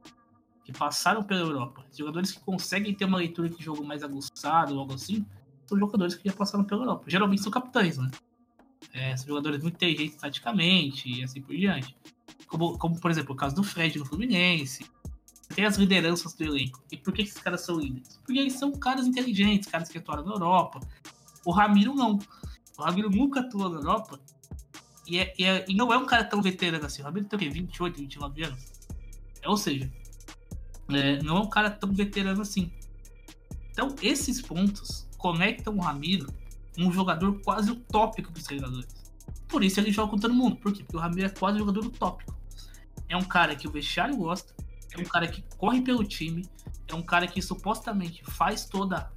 [0.71, 1.85] Que passaram pela Europa.
[1.97, 5.27] Jogadores que conseguem ter uma leitura de jogo mais aguçada ou algo assim,
[5.67, 7.05] são jogadores que já passaram pela Europa.
[7.09, 8.09] Geralmente são capitães, né?
[8.93, 11.97] É, são jogadores muito inteligentes taticamente e assim por diante.
[12.47, 14.85] Como, como, por exemplo, o caso do Fred no Fluminense.
[15.55, 16.81] Tem as lideranças do elenco.
[16.93, 18.21] E por que esses caras são líderes?
[18.25, 20.79] Porque eles são caras inteligentes, caras que atuaram na Europa.
[21.45, 22.19] O Ramiro não.
[22.79, 24.21] O Ramiro nunca atuou na Europa.
[25.07, 27.03] E, é, e, é, e não é um cara tão veterano assim.
[27.03, 27.49] O Ramiro tem o quê?
[27.49, 28.65] 28, 29 anos?
[29.43, 29.91] É, ou seja,
[30.97, 32.71] é, não é um cara tão veterano assim.
[33.71, 36.27] Então, esses pontos conectam o Ramiro
[36.79, 38.89] um jogador quase utópico para os treinadores.
[39.49, 40.57] Por isso ele joga com todo mundo.
[40.57, 40.83] Por quê?
[40.83, 42.37] Porque o Ramiro é quase um jogador utópico.
[43.09, 44.55] É um cara que o vestiário gosta,
[44.93, 46.47] é um cara que corre pelo time,
[46.87, 49.11] é um cara que supostamente faz toda,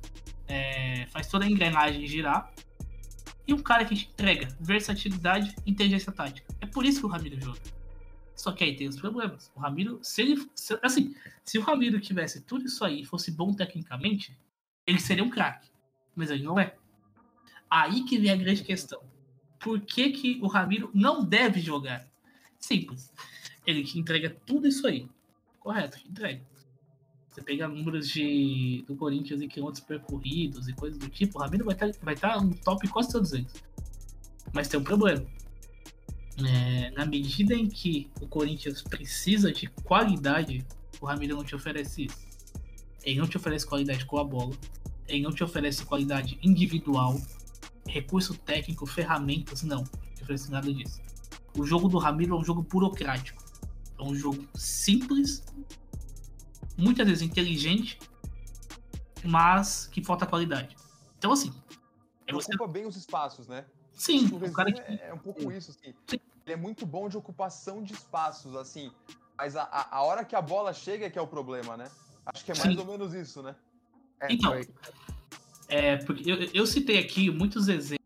[0.48, 2.52] é, faz toda a engrenagem girar,
[3.48, 6.54] e um cara que entrega versatilidade e inteligência tática.
[6.60, 7.60] É por isso que o Ramiro joga.
[8.36, 9.52] Só que aí tem os problemas.
[9.56, 10.50] O Ramiro, se ele.
[10.56, 14.38] Se, assim, se o Ramiro tivesse tudo isso aí e fosse bom tecnicamente,
[14.86, 15.70] ele seria um craque.
[16.16, 16.76] Mas ele não é.
[17.70, 19.02] Aí que vem a grande questão.
[19.60, 22.08] Por que, que o Ramiro não deve jogar?
[22.60, 23.12] Simples.
[23.66, 25.08] Ele te entrega tudo isso aí.
[25.60, 26.42] Correto, entrega.
[27.30, 31.66] Você pega números de, do Corinthians em quilômetros percorridos e coisas do tipo, o Ramiro
[31.66, 33.52] vai estar tá, vai tá no top quase todos eles.
[34.54, 35.26] Mas tem um problema.
[36.38, 40.66] É, na medida em que o Corinthians precisa de qualidade,
[41.00, 42.18] o Ramiro não te oferece isso.
[43.04, 44.56] Ele não te oferece qualidade com a bola.
[45.08, 47.20] Ele não te oferece qualidade individual
[47.88, 49.84] recurso técnico, ferramentas, não.
[49.84, 51.02] Não oferece nada disso.
[51.58, 53.44] O jogo do Ramiro é um jogo burocrático.
[54.00, 55.44] É um jogo simples,
[56.78, 58.00] muitas vezes inteligente,
[59.24, 60.76] mas que falta qualidade.
[61.18, 61.54] Então, assim.
[62.26, 62.54] É você...
[62.56, 63.66] Ocupa bem os espaços, né?
[63.94, 64.82] Sim, o, cara que...
[64.82, 65.94] é um pouco isso, assim.
[66.08, 66.20] Sim.
[66.46, 68.92] Ele é muito bom de ocupação de espaços, assim.
[69.38, 71.90] Mas a, a, hora que a bola chega é que é o problema, né?
[72.26, 72.80] Acho que é mais Sim.
[72.80, 73.56] ou menos isso, né?
[74.20, 74.68] É, então, foi.
[75.68, 77.98] É, porque eu, eu citei aqui muitos exemplos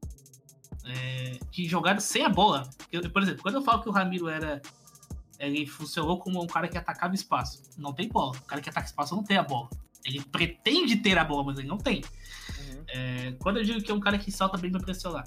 [0.85, 2.69] é, de jogadas sem a bola.
[2.91, 4.61] Eu, por exemplo, quando eu falo que o Ramiro era.
[5.39, 7.61] Ele funcionou como um cara que atacava espaço.
[7.77, 8.35] Não tem bola.
[8.35, 9.69] O cara que ataca espaço não tem a bola.
[10.03, 11.97] Ele pretende ter a bola, mas ele não tem.
[11.97, 12.83] Uhum.
[12.87, 15.25] É, quando eu digo que é um cara que salta bem pra pressionar,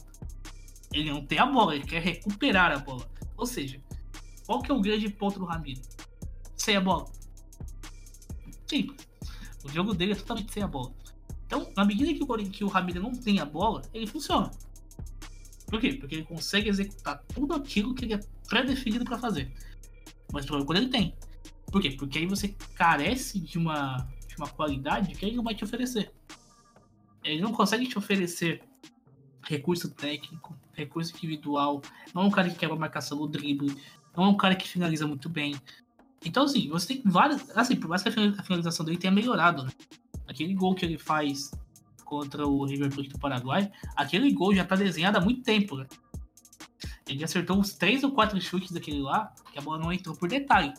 [0.92, 3.09] ele não tem a bola, ele quer recuperar a bola.
[3.37, 3.81] Ou seja,
[4.46, 5.81] qual que é o grande ponto do Ramiro?
[6.57, 7.07] Sem a bola.
[8.66, 9.09] Simples.
[9.64, 10.92] O jogo dele é totalmente sem a bola.
[11.46, 14.50] Então, na medida que o, que o Ramiro não tem a bola, ele funciona.
[15.66, 15.94] Por quê?
[15.94, 19.53] Porque ele consegue executar tudo aquilo que ele é pré-definido para fazer.
[20.33, 21.14] Mas o problema é quando ele tem.
[21.70, 21.92] Por quê?
[21.92, 26.12] Porque aí você carece de uma, de uma qualidade que ele não vai te oferecer.
[27.22, 28.62] Ele não consegue te oferecer
[29.42, 31.83] recurso técnico, recurso individual.
[32.14, 33.76] Não é um cara que quebra a marcação no drible.
[34.16, 35.55] Não é um cara que finaliza muito bem.
[36.24, 37.48] Então, assim, você tem várias.
[37.57, 39.70] Assim, por mais que a finalização dele tenha melhorado, né?
[40.26, 41.50] Aquele gol que ele faz
[42.05, 45.87] contra o River Plate do Paraguai, aquele gol já tá desenhado há muito tempo, né?
[47.07, 50.29] Ele acertou uns três ou quatro chutes daquele lá, que a bola não entrou por
[50.29, 50.72] detalhe.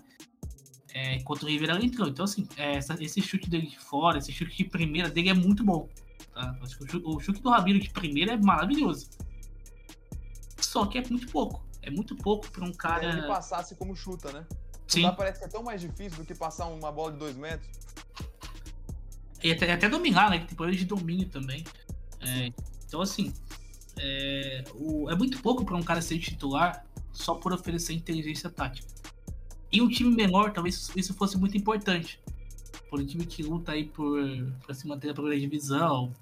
[0.93, 2.07] É, contra o River ela entrou.
[2.07, 5.33] Então, assim, é, essa, esse chute dele de fora, esse chute de primeira dele é
[5.33, 5.89] muito bom.
[6.41, 6.57] Tá?
[6.61, 9.09] O, chute, o chute do Rabiro de primeira é maravilhoso.
[10.59, 11.63] Só que é muito pouco.
[11.81, 13.11] É muito pouco para um cara.
[13.11, 14.45] Se ele passasse como chuta, né?
[14.87, 15.03] Sim.
[15.03, 17.69] Lá parece que é tão mais difícil do que passar uma bola de dois metros.
[19.43, 20.39] E até, até dominar, né?
[20.39, 21.63] Que tem poder de domínio também.
[22.19, 22.51] É,
[22.87, 23.33] então, assim,
[23.97, 28.87] é, o, é muito pouco para um cara ser titular só por oferecer inteligência tática.
[29.71, 32.19] E um time menor, talvez isso fosse muito importante.
[32.89, 34.19] Por um time que luta aí por,
[34.65, 36.13] por se manter na primeira divisão,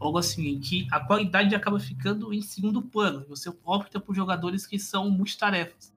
[0.00, 3.24] algo assim, que a qualidade acaba ficando em segundo plano.
[3.28, 5.92] Você opta por jogadores que são multitarefas,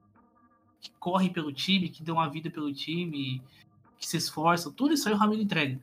[0.80, 3.42] que correm pelo time, que dão a vida pelo time,
[3.98, 4.72] que se esforçam.
[4.72, 5.80] Tudo isso aí o Ramiro entrega.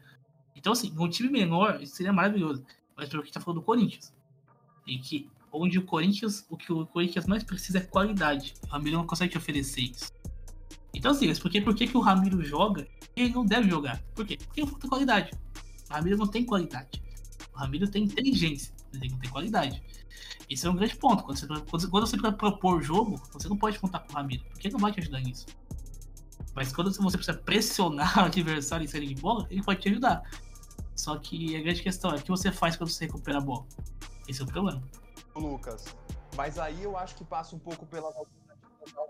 [0.55, 2.65] Então, assim, um time menor seria maravilhoso.
[2.95, 4.13] Mas pelo que tá falando do Corinthians.
[4.85, 8.53] E que onde o Corinthians, o que o Corinthians mais precisa é qualidade.
[8.63, 10.11] O Ramiro não consegue te oferecer isso.
[10.93, 13.69] Então, assim, mas por que, por que, que o Ramiro joga e ele não deve
[13.69, 14.01] jogar?
[14.13, 14.37] Por quê?
[14.37, 15.31] Porque falta qualidade.
[15.89, 17.01] O Ramiro não tem qualidade.
[17.59, 19.83] O Ramiro tem inteligência, mas ele não tem qualidade.
[20.49, 21.23] Esse é um grande ponto.
[21.23, 24.79] Quando você, quando, propor jogo, você não pode contar com o Ramiro, porque ele não
[24.79, 25.45] vai te ajudar nisso.
[26.55, 30.23] Mas quando você precisa pressionar o adversário em sair de bola, ele pode te ajudar.
[30.95, 33.67] Só que a grande questão é o que você faz quando você recupera a bola.
[34.25, 34.81] Esse é o problema.
[35.35, 35.93] Lucas,
[36.37, 38.25] mas aí eu acho que passa um pouco pela do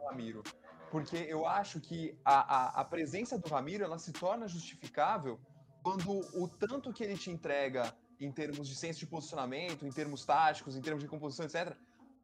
[0.08, 0.42] Ramiro.
[0.90, 5.40] Porque eu acho que a, a, a, presença do Ramiro ela se torna justificável
[5.84, 10.26] quando o tanto que ele te entrega em termos de senso de posicionamento, em termos
[10.26, 11.74] táticos, em termos de composição, etc.,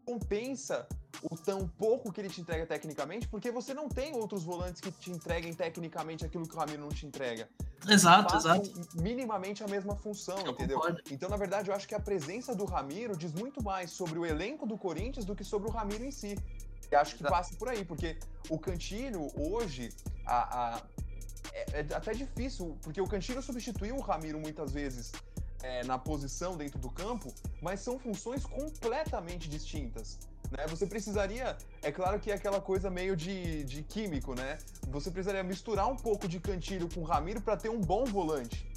[0.06, 0.88] compensa
[1.24, 4.92] o tão pouco que ele te entrega tecnicamente, porque você não tem outros volantes que
[4.92, 7.50] te entreguem tecnicamente aquilo que o Ramiro não te entrega.
[7.88, 8.72] Exato, exato.
[9.02, 10.78] minimamente a mesma função, Eu entendeu?
[10.78, 11.02] concordo.
[11.10, 14.26] Então, na verdade, eu acho que a presença do Ramiro diz muito mais sobre o
[14.26, 16.38] elenco do Corinthians do que sobre o Ramiro em si.
[16.92, 17.34] E acho que Exato.
[17.34, 19.90] passa por aí, porque o Cantilho, hoje,
[20.26, 20.82] a, a-
[21.52, 25.12] é, é até difícil, porque o Cantilho substituiu o Ramiro muitas vezes
[25.66, 30.20] é, na posição dentro do campo, mas são funções completamente distintas.
[30.52, 30.68] Né?
[30.68, 34.60] Você precisaria, é claro que é aquela coisa meio de, de químico, né?
[34.90, 38.70] Você precisaria misturar um pouco de Cantilho com Ramiro para ter um bom volante.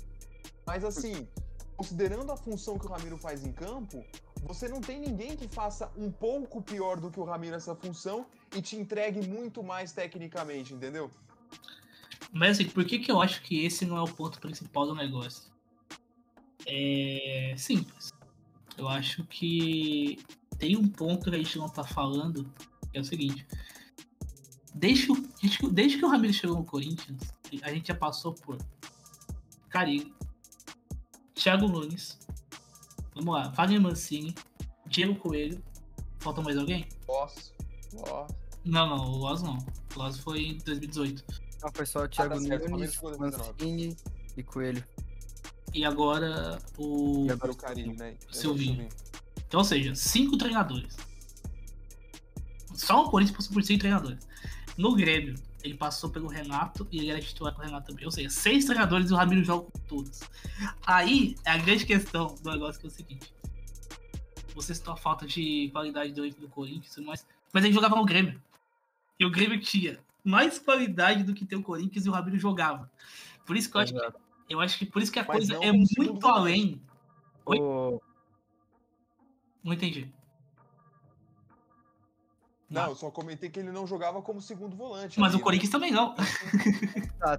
[0.66, 1.28] Mas assim,
[1.76, 4.02] considerando a função que o Ramiro faz em campo,
[4.42, 8.24] você não tem ninguém que faça um pouco pior do que o Ramiro essa função
[8.56, 11.10] e te entregue muito mais tecnicamente, entendeu?
[12.32, 14.94] Mas assim, por que, que eu acho que esse não é o ponto principal do
[14.94, 15.57] negócio?
[16.70, 18.12] É simples.
[18.76, 20.18] Eu acho que
[20.58, 22.44] tem um ponto que a gente não tá falando,
[22.92, 23.46] que é o seguinte.
[24.74, 27.20] Desde, o- desde, que- desde que o Ramiro chegou no Corinthians,
[27.62, 28.58] a gente já passou por
[29.68, 30.14] Carilho,
[31.34, 32.18] Thiago Nunes,
[33.14, 34.34] vamos lá, Wagner Mancini,
[34.86, 35.62] Diego Coelho,
[36.18, 36.86] falta mais alguém?
[37.06, 37.54] Posso.
[37.92, 38.34] Posso.
[38.64, 39.56] Não, não, o Loz não.
[39.96, 41.24] O Loz foi em 2018.
[41.62, 43.64] Não, foi só o Thiago tá certo, o Palmeiras Nunes, chegou em 2019.
[43.64, 43.96] Mancini
[44.36, 44.84] e Coelho.
[45.74, 47.26] E agora o.
[47.26, 48.14] E agora o né?
[48.30, 48.88] Silvinho.
[49.46, 50.96] Então, ou seja, cinco treinadores.
[52.74, 54.26] Só o Corinthians passou por cinco treinadores.
[54.76, 58.04] No Grêmio, ele passou pelo Renato e ele era titular com o Renato também.
[58.04, 60.20] Ou seja, seis treinadores e o Ramiro joga com todos.
[60.86, 63.32] Aí é a grande questão do negócio que é o seguinte.
[64.54, 67.26] Você citou a falta de qualidade do do Corinthians e mais.
[67.52, 68.40] Mas ele jogava no Grêmio.
[69.18, 72.90] E o Grêmio tinha mais qualidade do que tem o Corinthians e o Ramiro jogava.
[73.44, 74.20] Por isso que eu acho que, Exato.
[74.48, 76.82] Eu acho que por isso que a Mas coisa não é muito além.
[77.46, 77.58] Oi?
[77.60, 78.00] O-
[79.62, 80.12] Não entendi.
[82.70, 85.18] Não, eu só comentei que ele não jogava como segundo volante.
[85.18, 86.14] Mas ali, o Corinthians também não.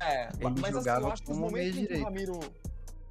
[0.01, 2.03] É, Ele mas assim, jogava eu acho que os como momentos em que o meia-direita.
[2.05, 2.39] Ramiro.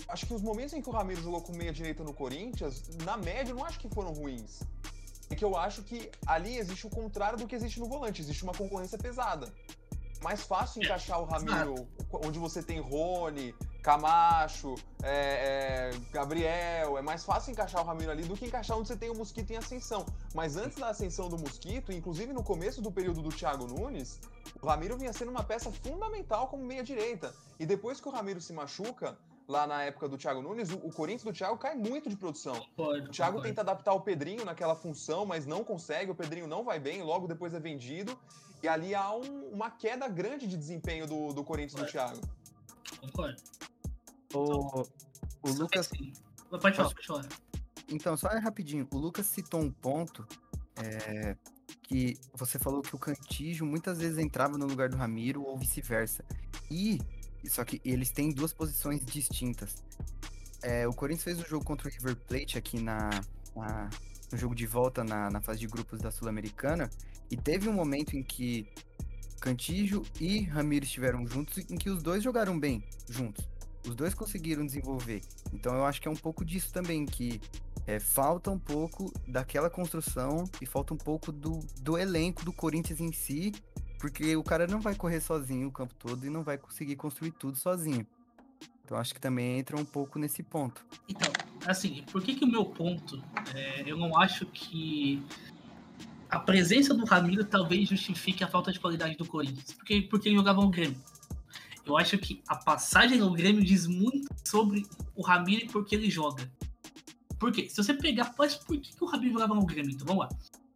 [0.08, 3.16] Acho que os momentos em que o Ramiro jogou com meia direita no Corinthians, na
[3.16, 4.60] média, eu não acho que foram ruins.
[5.30, 8.42] É que eu acho que ali existe o contrário do que existe no volante, existe
[8.42, 9.52] uma concorrência pesada.
[10.22, 11.86] Mais fácil encaixar o Ramiro
[12.26, 13.54] onde você tem Rony,
[13.88, 16.98] Camacho, é, é, Gabriel.
[16.98, 19.50] É mais fácil encaixar o Ramiro ali do que encaixar onde você tem o Mosquito
[19.50, 20.04] em ascensão.
[20.34, 24.20] Mas antes da ascensão do Mosquito, inclusive no começo do período do Thiago Nunes,
[24.60, 27.34] o Ramiro vinha sendo uma peça fundamental como meia-direita.
[27.58, 29.16] E depois que o Ramiro se machuca,
[29.48, 32.62] lá na época do Thiago Nunes, o, Corinthians do Thiago cai muito de produção.
[32.76, 36.10] Pode, O Thiago tenta adaptar o Pedrinho naquela função, mas não consegue.
[36.10, 38.18] O Pedrinho não vai bem, logo depois é vendido.
[38.62, 42.20] E ali há um- uma queda grande de desempenho do, do Corinthians do Thiago.
[43.00, 43.40] Concordo.
[44.34, 44.84] O, o
[45.42, 46.12] que Lucas assim,
[46.50, 47.28] Pode falar, pode falar.
[47.90, 48.86] Então, só é rapidinho.
[48.92, 50.26] O Lucas citou um ponto
[50.76, 51.36] é,
[51.82, 56.24] que você falou que o Cantígio muitas vezes entrava no lugar do Ramiro ou vice-versa.
[56.70, 56.98] E,
[57.46, 59.82] só que eles têm duas posições distintas.
[60.62, 63.08] É, o Corinthians fez o jogo contra o River Plate aqui na,
[63.56, 63.90] na-
[64.30, 66.90] no jogo de volta na, na fase de grupos da Sul-Americana.
[67.30, 68.66] E teve um momento em que
[69.40, 73.46] Cantígio e Ramiro estiveram juntos, em que os dois jogaram bem juntos.
[73.88, 75.22] Os dois conseguiram desenvolver.
[75.52, 77.40] Então eu acho que é um pouco disso também, que
[77.86, 83.00] é, falta um pouco daquela construção e falta um pouco do, do elenco do Corinthians
[83.00, 83.52] em si,
[83.98, 87.30] porque o cara não vai correr sozinho o campo todo e não vai conseguir construir
[87.32, 88.06] tudo sozinho.
[88.84, 90.84] Então acho que também entra um pouco nesse ponto.
[91.08, 91.30] Então,
[91.66, 93.22] assim, por que que o meu ponto,
[93.54, 95.22] é, eu não acho que
[96.28, 100.36] a presença do Ramiro talvez justifique a falta de qualidade do Corinthians, porque, porque ele
[100.36, 100.98] jogava no Grêmio.
[101.88, 105.94] Eu acho que a passagem no Grêmio diz muito sobre o Ramiro e por que
[105.94, 106.50] ele joga.
[107.38, 107.68] Por quê?
[107.68, 109.92] Se você pegar, mas por que, que o Ramiro jogava no Grêmio?
[109.92, 110.28] Então vamos lá.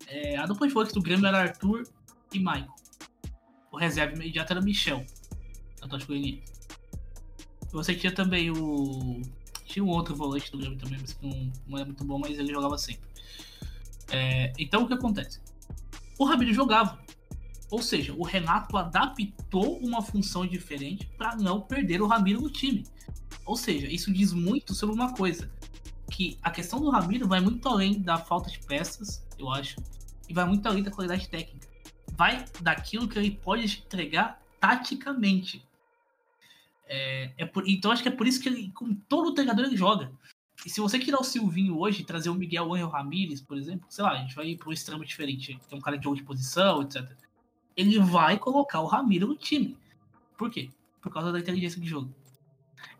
[0.06, 1.84] É, a dupla de volantes do Grêmio era Arthur
[2.32, 2.74] e Maicon.
[3.70, 5.04] O reserva imediato era Michel,
[5.80, 6.42] Atlético Goianiense.
[7.72, 9.22] Você tinha também o.
[9.64, 12.38] Tinha um outro volante do Grêmio também, mas que não, não é muito bom, mas
[12.38, 13.08] ele jogava sempre.
[14.10, 15.40] É, então o que acontece?
[16.18, 16.98] O Ramiro jogava.
[17.72, 22.84] Ou seja, o Renato adaptou uma função diferente para não perder o Ramiro no time.
[23.46, 25.50] Ou seja, isso diz muito sobre uma coisa.
[26.10, 29.76] Que a questão do Ramiro vai muito além da falta de peças, eu acho,
[30.28, 31.66] e vai muito além da qualidade técnica.
[32.14, 35.66] Vai daquilo que ele pode entregar taticamente.
[36.86, 39.78] É, é por- então acho que é por isso que ele, com todo treinador ele
[39.78, 40.12] joga.
[40.66, 43.86] E se você tirar o Silvinho hoje e trazer o Miguel Angel Ramírez, por exemplo,
[43.88, 46.22] sei lá, a gente vai ir para um extremo diferente, tem um cara de de
[46.22, 47.21] posição, etc.
[47.76, 49.76] Ele vai colocar o Ramiro no time.
[50.36, 50.70] Por quê?
[51.00, 52.14] Por causa da inteligência de jogo.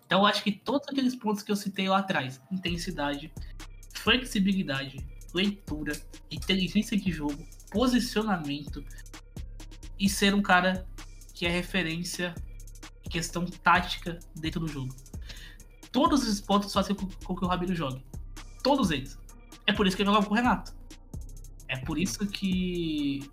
[0.07, 3.33] Então eu acho que todos aqueles pontos que eu citei lá atrás, intensidade,
[3.95, 5.93] flexibilidade, leitura,
[6.31, 8.85] inteligência de jogo, posicionamento
[9.99, 10.87] e ser um cara
[11.33, 12.35] que é referência
[13.13, 14.95] questão tática dentro do jogo.
[15.93, 18.03] Todos esses pontos fazem com, com que o Ramiro jogue.
[18.63, 19.19] Todos eles.
[19.67, 20.75] É por isso que ele jogava com o Renato.
[21.69, 23.31] É por isso que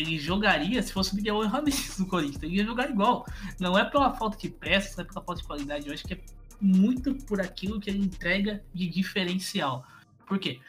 [0.00, 2.42] ele jogaria se fosse o Miguel Ramirez no Corinthians.
[2.42, 3.26] Ele ia jogar igual.
[3.58, 5.86] Não é pela falta de peças, não é pela falta de qualidade.
[5.86, 6.20] Eu acho que é
[6.60, 9.86] muito por aquilo que ele entrega de diferencial.
[10.26, 10.60] Por quê?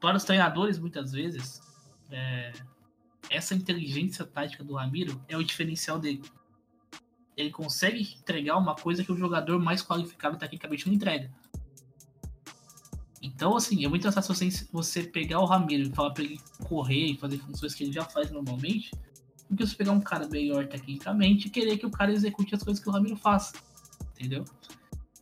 [0.00, 1.60] Para os treinadores, muitas vezes,
[2.10, 2.52] é...
[3.30, 6.22] essa inteligência tática do Ramiro é o diferencial dele
[7.38, 11.30] ele consegue entregar uma coisa que o jogador mais qualificado tecnicamente não entrega.
[13.22, 17.12] Então, assim, é muito fácil você, você pegar o Ramiro e falar pra ele correr
[17.12, 18.92] e fazer funções que ele já faz normalmente,
[19.50, 22.62] do que você pegar um cara melhor tecnicamente e querer que o cara execute as
[22.62, 23.52] coisas que o Ramiro faz.
[24.12, 24.44] Entendeu?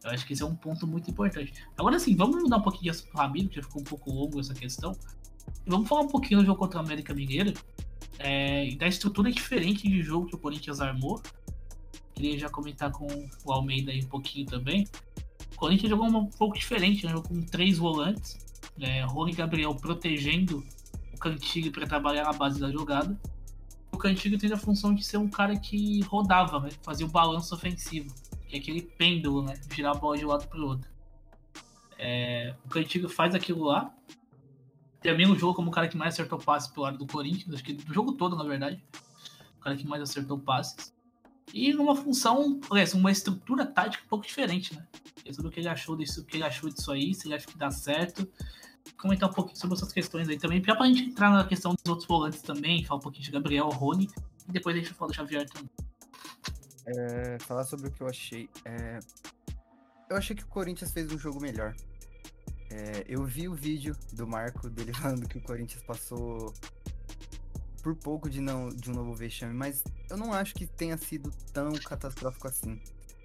[0.05, 1.53] Eu acho que esse é um ponto muito importante.
[1.76, 4.38] Agora, assim, vamos mudar um pouquinho de assunto Ramiro, que já ficou um pouco longo
[4.38, 4.92] essa questão.
[5.64, 7.55] E vamos falar um pouquinho do jogo contra o América Mineiro
[8.18, 11.20] é, da estrutura diferente de jogo que o Corinthians armou
[12.16, 13.07] queria já comentar com
[13.44, 14.86] o Almeida aí um pouquinho também.
[15.57, 17.12] Corinthians jogou um pouco diferente, né?
[17.12, 18.38] Jogou com três volantes.
[18.76, 19.02] Né?
[19.04, 20.64] Rony Gabriel protegendo
[21.12, 23.18] o Cantigo para trabalhar na base da jogada.
[23.90, 26.70] O Cantigo tem a função de ser um cara que rodava, né?
[26.82, 28.14] fazia o balanço ofensivo,
[28.46, 29.54] que é aquele pêndulo, né?
[29.72, 30.90] girar a bola de um lado para o outro.
[31.98, 32.54] É...
[32.64, 33.90] o Cantigo faz aquilo lá.
[35.00, 37.64] Também o jogo como o cara que mais acertou passes pelo lado do Corinthians, acho
[37.64, 38.82] que do jogo todo, na verdade.
[39.59, 40.95] O cara que mais acertou passes.
[41.53, 42.61] E numa função,
[42.94, 44.86] uma estrutura tática um pouco diferente, né?
[45.24, 47.47] Isso do que ele achou disso, o que ele achou disso aí, se ele acha
[47.47, 48.28] que dá certo.
[48.97, 52.07] Comentar um pouquinho sobre essas questões aí também, pra gente entrar na questão dos outros
[52.07, 54.09] volantes também, falar um pouquinho de Gabriel, Rony,
[54.49, 55.70] e depois a gente fala do Xavier também.
[56.86, 58.49] É, falar sobre o que eu achei.
[58.64, 59.01] É...
[60.09, 61.74] Eu achei que o Corinthians fez um jogo melhor.
[62.70, 66.53] É, eu vi o vídeo do Marco dele falando que o Corinthians passou
[67.87, 71.30] por pouco de não de um novo vexame, mas eu não acho que tenha sido
[71.53, 72.80] tão catastrófico assim.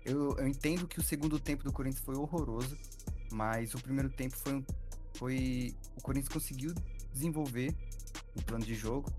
[0.06, 2.78] Eu, eu entendo que o segundo tempo do Corinthians foi horroroso,
[3.32, 4.66] mas o primeiro tempo foi, um,
[5.16, 6.76] foi o Corinthians conseguiu
[7.12, 7.76] desenvolver
[8.38, 9.12] um plano de jogo.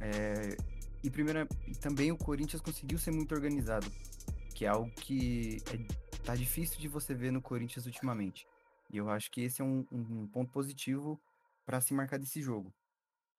[0.00, 0.56] É,
[1.04, 3.86] e, primeira, e também o Corinthians conseguiu ser muito organizado,
[4.56, 5.78] que é algo que é,
[6.24, 8.44] tá difícil de você ver no Corinthians ultimamente.
[8.90, 11.20] E eu acho que esse é um, um ponto positivo
[11.64, 12.74] para se marcar desse jogo.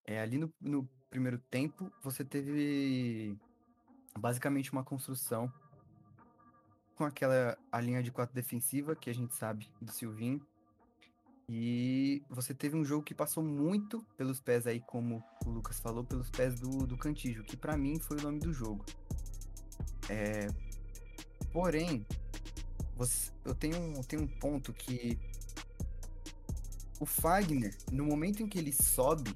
[0.06, 3.36] É, ali no, no primeiro tempo, você teve
[4.18, 5.52] basicamente uma construção
[6.94, 10.40] com aquela a linha de quatro defensiva que a gente sabe do Silvinho.
[11.48, 16.02] E você teve um jogo que passou muito pelos pés aí, como o Lucas falou,
[16.02, 18.84] pelos pés do, do Cantijo, que para mim foi o nome do jogo.
[20.08, 20.48] É,
[21.52, 22.04] porém,
[22.96, 25.16] você, eu tenho, tenho um ponto que
[26.98, 29.32] o Fagner, no momento em que ele sobe,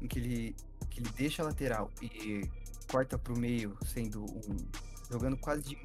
[0.00, 0.56] em que ele
[1.00, 2.48] ele deixa a lateral e
[2.90, 4.56] corta para o meio, sendo um.
[5.10, 5.76] jogando quase de,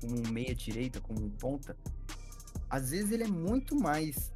[0.00, 1.76] como um meia direita, como um ponta,
[2.68, 4.32] às vezes ele é muito mais.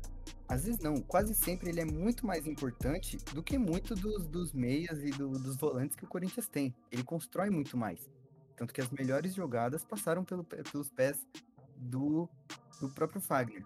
[0.48, 4.52] Às vezes não, quase sempre ele é muito mais importante do que muito dos, dos
[4.52, 6.74] meias e do, dos volantes que o Corinthians tem.
[6.90, 8.10] Ele constrói muito mais.
[8.56, 11.24] Tanto que as melhores jogadas passaram pelo, pelos pés
[11.76, 12.28] do,
[12.80, 13.62] do próprio Fagner.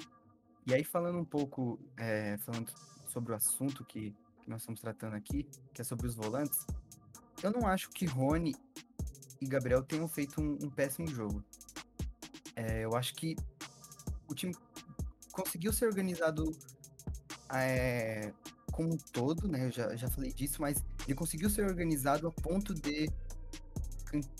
[0.66, 2.70] E aí, falando um pouco, é, falando
[3.08, 4.14] sobre o assunto que
[4.44, 6.66] que nós estamos tratando aqui, que é sobre os volantes,
[7.42, 8.54] eu não acho que Rony
[9.40, 11.42] e Gabriel tenham feito um, um péssimo jogo.
[12.54, 13.34] É, eu acho que
[14.28, 14.54] o time
[15.32, 16.52] conseguiu ser organizado
[17.52, 18.32] é,
[18.70, 19.66] como um todo, né?
[19.66, 23.08] Eu já, já falei disso, mas ele conseguiu ser organizado a ponto de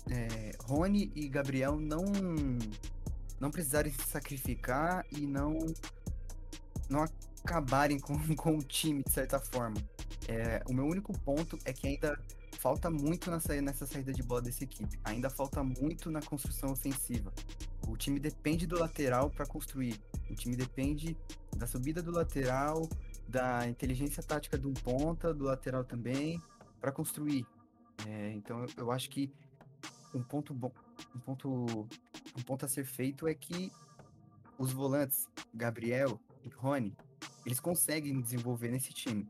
[0.09, 2.05] é, Rony e Gabriel não
[3.39, 5.57] não precisarem se sacrificar e não
[6.89, 7.03] não
[7.43, 9.75] acabarem com, com o time de certa forma.
[10.27, 12.19] É, o meu único ponto é que ainda
[12.59, 14.99] falta muito nessa, nessa saída de bola dessa equipe.
[15.03, 17.31] Ainda falta muito na construção ofensiva.
[17.87, 19.99] O time depende do lateral para construir.
[20.29, 21.15] O time depende
[21.55, 22.89] da subida do lateral,
[23.27, 26.41] da inteligência tática de um ponta, do lateral também,
[26.81, 27.45] para construir.
[28.07, 29.31] É, então eu, acho que
[30.13, 30.71] um ponto bom,
[31.15, 31.87] um ponto,
[32.37, 33.71] um ponto a ser feito é que
[34.57, 36.95] os volantes Gabriel e Rony,
[37.45, 39.27] eles conseguem desenvolver nesse time.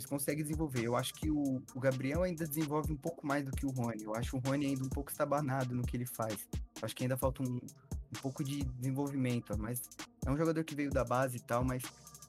[0.00, 0.82] Eles conseguem desenvolver.
[0.82, 4.04] Eu acho que o, o Gabriel ainda desenvolve um pouco mais do que o Rony.
[4.04, 6.48] Eu acho o Rony ainda um pouco estabanado no que ele faz.
[6.54, 9.58] Eu acho que ainda falta um, um pouco de desenvolvimento.
[9.58, 9.82] Mas
[10.24, 11.82] é um jogador que veio da base e tal, mas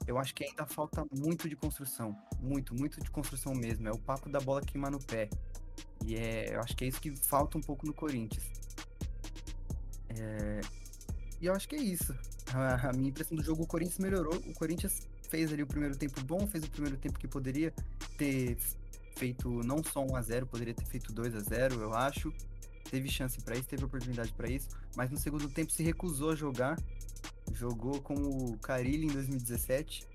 [0.05, 2.13] eu acho que ainda falta muito de construção.
[2.41, 3.87] Muito, muito de construção mesmo.
[3.87, 5.29] É o papo da bola queimar no pé.
[6.05, 8.43] E é, eu acho que é isso que falta um pouco no Corinthians.
[10.09, 10.59] É,
[11.39, 12.13] e eu acho que é isso.
[12.53, 14.35] A, minha impressão do jogo, o Corinthians melhorou.
[14.35, 17.73] O Corinthians fez ali o primeiro tempo bom, fez o primeiro tempo que poderia
[18.17, 18.57] ter
[19.15, 22.33] feito não só 1 a 0 poderia ter feito 2 a 0 eu acho.
[22.89, 26.35] teve chance para isso, teve oportunidade para isso, mas no segundo tempo se recusou a
[26.35, 26.77] jogar.
[27.53, 30.05] Jogou com o Carilli em 2017.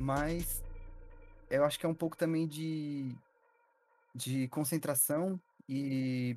[0.00, 0.62] Mas
[1.50, 3.14] eu acho que é um pouco também de,
[4.14, 6.36] de concentração e,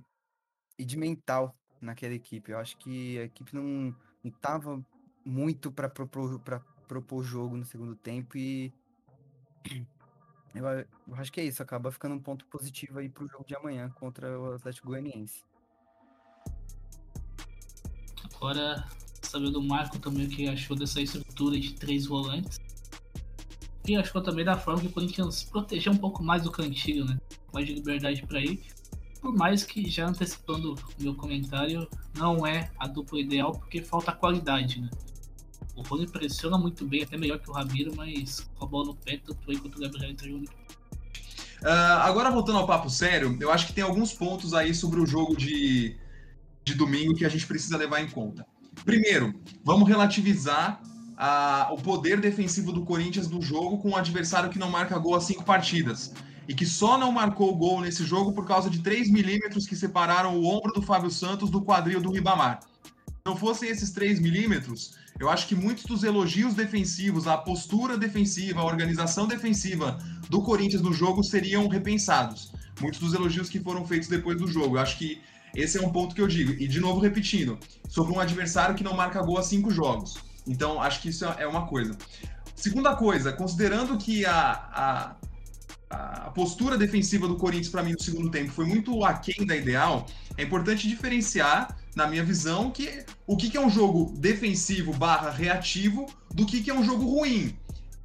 [0.78, 2.52] e de mental naquela equipe.
[2.52, 4.84] Eu acho que a equipe não, não tava
[5.24, 5.90] muito para
[6.92, 8.74] propor jogo no segundo tempo e
[10.54, 13.56] eu, eu, acho que é isso, acaba ficando um ponto positivo aí pro jogo de
[13.56, 15.42] amanhã contra o Atlético Goianiense.
[18.36, 18.86] Agora,
[19.22, 22.60] saber do Marco também o que achou dessa estrutura de três volantes.
[23.88, 27.18] E achou também da forma que o Corinthians protegeu um pouco mais do cantilho, né?
[27.54, 28.62] Mais de liberdade para ir.
[29.22, 31.88] Por mais que, já antecipando o meu comentário,
[32.18, 34.90] não é a dupla ideal porque falta qualidade, né?
[35.76, 38.96] O Rony pressiona muito bem, até melhor que o Ramiro, mas com a bola no
[38.96, 40.52] pé, tanto ele quanto o Gabriel entregam muito
[41.62, 45.06] Uh, agora voltando ao papo sério, eu acho que tem alguns pontos aí sobre o
[45.06, 45.96] jogo de,
[46.64, 48.48] de domingo que a gente precisa levar em conta.
[48.84, 50.82] Primeiro, vamos relativizar
[51.16, 55.14] a, o poder defensivo do Corinthians no jogo com um adversário que não marca gol
[55.14, 56.12] há cinco partidas.
[56.48, 60.36] E que só não marcou gol nesse jogo por causa de 3 milímetros que separaram
[60.36, 62.62] o ombro do Fábio Santos do quadril do Ribamar.
[62.64, 67.98] Se não fossem esses 3 milímetros, eu acho que muitos dos elogios defensivos, a postura
[67.98, 69.98] defensiva, a organização defensiva
[70.30, 72.52] do Corinthians no jogo seriam repensados.
[72.80, 74.78] Muitos dos elogios que foram feitos depois do jogo.
[74.78, 75.22] Eu acho que
[75.56, 76.52] esse é um ponto que eu digo.
[76.54, 80.18] E de novo repetindo, sobre um adversário que não marca gol há cinco jogos.
[80.48, 81.96] Então, acho que isso é uma coisa.
[82.56, 85.16] Segunda coisa, considerando que a,
[85.92, 89.56] a, a postura defensiva do Corinthians, para mim, no segundo tempo foi muito aquém da
[89.56, 90.06] ideal,
[90.38, 95.30] é importante diferenciar, na minha visão, que o que, que é um jogo defensivo barra
[95.30, 97.56] reativo do que, que é um jogo ruim.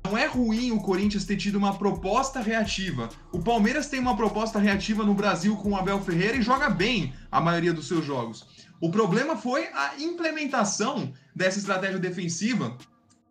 [0.04, 3.08] Não é ruim o Corinthians ter tido uma proposta reativa.
[3.32, 7.12] O Palmeiras tem uma proposta reativa no Brasil com o Abel Ferreira e joga bem
[7.30, 8.46] a maioria dos seus jogos.
[8.80, 12.76] O problema foi a implementação dessa estratégia defensiva,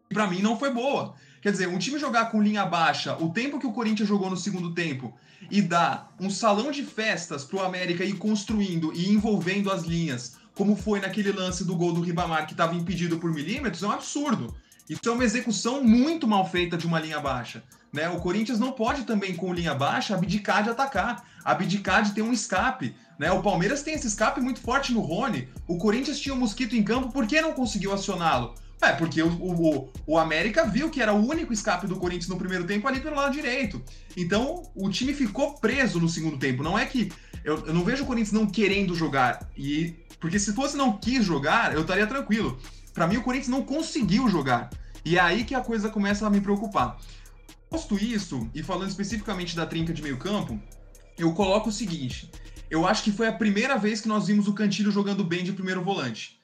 [0.09, 1.15] que para mim não foi boa.
[1.41, 4.35] Quer dizer, um time jogar com linha baixa, o tempo que o Corinthians jogou no
[4.35, 5.13] segundo tempo,
[5.51, 10.75] e dar um salão de festas pro América ir construindo e envolvendo as linhas, como
[10.75, 14.55] foi naquele lance do gol do Ribamar que estava impedido por milímetros, é um absurdo.
[14.89, 17.63] Isso é uma execução muito mal feita de uma linha baixa.
[17.91, 18.07] Né?
[18.09, 22.31] O Corinthians não pode também, com linha baixa, abdicar de atacar, abdicar de ter um
[22.31, 22.95] escape.
[23.17, 23.31] Né?
[23.31, 25.49] O Palmeiras tem esse escape muito forte no Rony.
[25.67, 28.53] O Corinthians tinha o um mosquito em campo, por que não conseguiu acioná-lo?
[28.81, 32.37] É, porque o, o, o, América viu que era o único escape do Corinthians no
[32.37, 33.81] primeiro tempo ali pelo lado direito.
[34.15, 36.61] Então, o time ficou preso no segundo tempo.
[36.61, 37.11] Não é que.
[37.43, 39.49] Eu, eu não vejo o Corinthians não querendo jogar.
[39.57, 42.59] e Porque se fosse não quis jogar, eu estaria tranquilo.
[42.93, 44.69] Para mim, o Corinthians não conseguiu jogar.
[45.03, 46.97] E é aí que a coisa começa a me preocupar.
[47.69, 50.59] Posto isso, e falando especificamente da trinca de meio campo,
[51.17, 52.31] eu coloco o seguinte:
[52.69, 55.53] eu acho que foi a primeira vez que nós vimos o Cantilho jogando bem de
[55.53, 56.39] primeiro volante.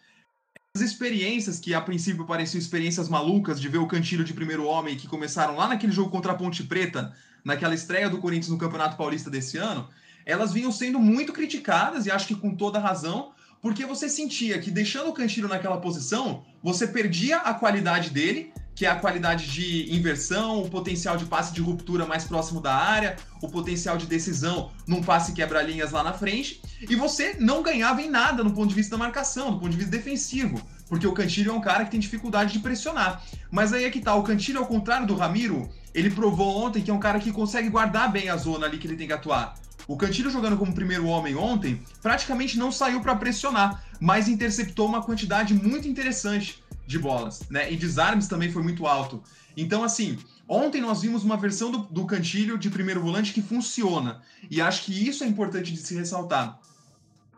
[0.75, 4.95] As experiências que a princípio pareciam experiências malucas de ver o Cantilho de primeiro homem,
[4.95, 7.13] que começaram lá naquele jogo contra a Ponte Preta,
[7.43, 9.89] naquela estreia do Corinthians no Campeonato Paulista desse ano,
[10.25, 14.71] elas vinham sendo muito criticadas, e acho que com toda razão, porque você sentia que
[14.71, 18.51] deixando o Cantilho naquela posição, você perdia a qualidade dele
[18.81, 22.73] que é a qualidade de inversão, o potencial de passe de ruptura mais próximo da
[22.73, 28.01] área, o potencial de decisão num passe quebra-linhas lá na frente, e você não ganhava
[28.01, 31.13] em nada no ponto de vista da marcação, do ponto de vista defensivo, porque o
[31.13, 33.23] Cantilho é um cara que tem dificuldade de pressionar.
[33.51, 36.89] Mas aí é que tá, o Cantilho, ao contrário do Ramiro, ele provou ontem que
[36.89, 39.53] é um cara que consegue guardar bem a zona ali que ele tem que atuar.
[39.87, 45.01] O Cantilho jogando como primeiro homem ontem, praticamente não saiu para pressionar, mas interceptou uma
[45.01, 47.71] quantidade muito interessante de bolas, né?
[47.71, 49.23] E desarmes também foi muito alto.
[49.55, 50.17] Então, assim,
[50.47, 54.21] ontem nós vimos uma versão do, do Cantilho de primeiro volante que funciona.
[54.49, 56.59] E acho que isso é importante de se ressaltar.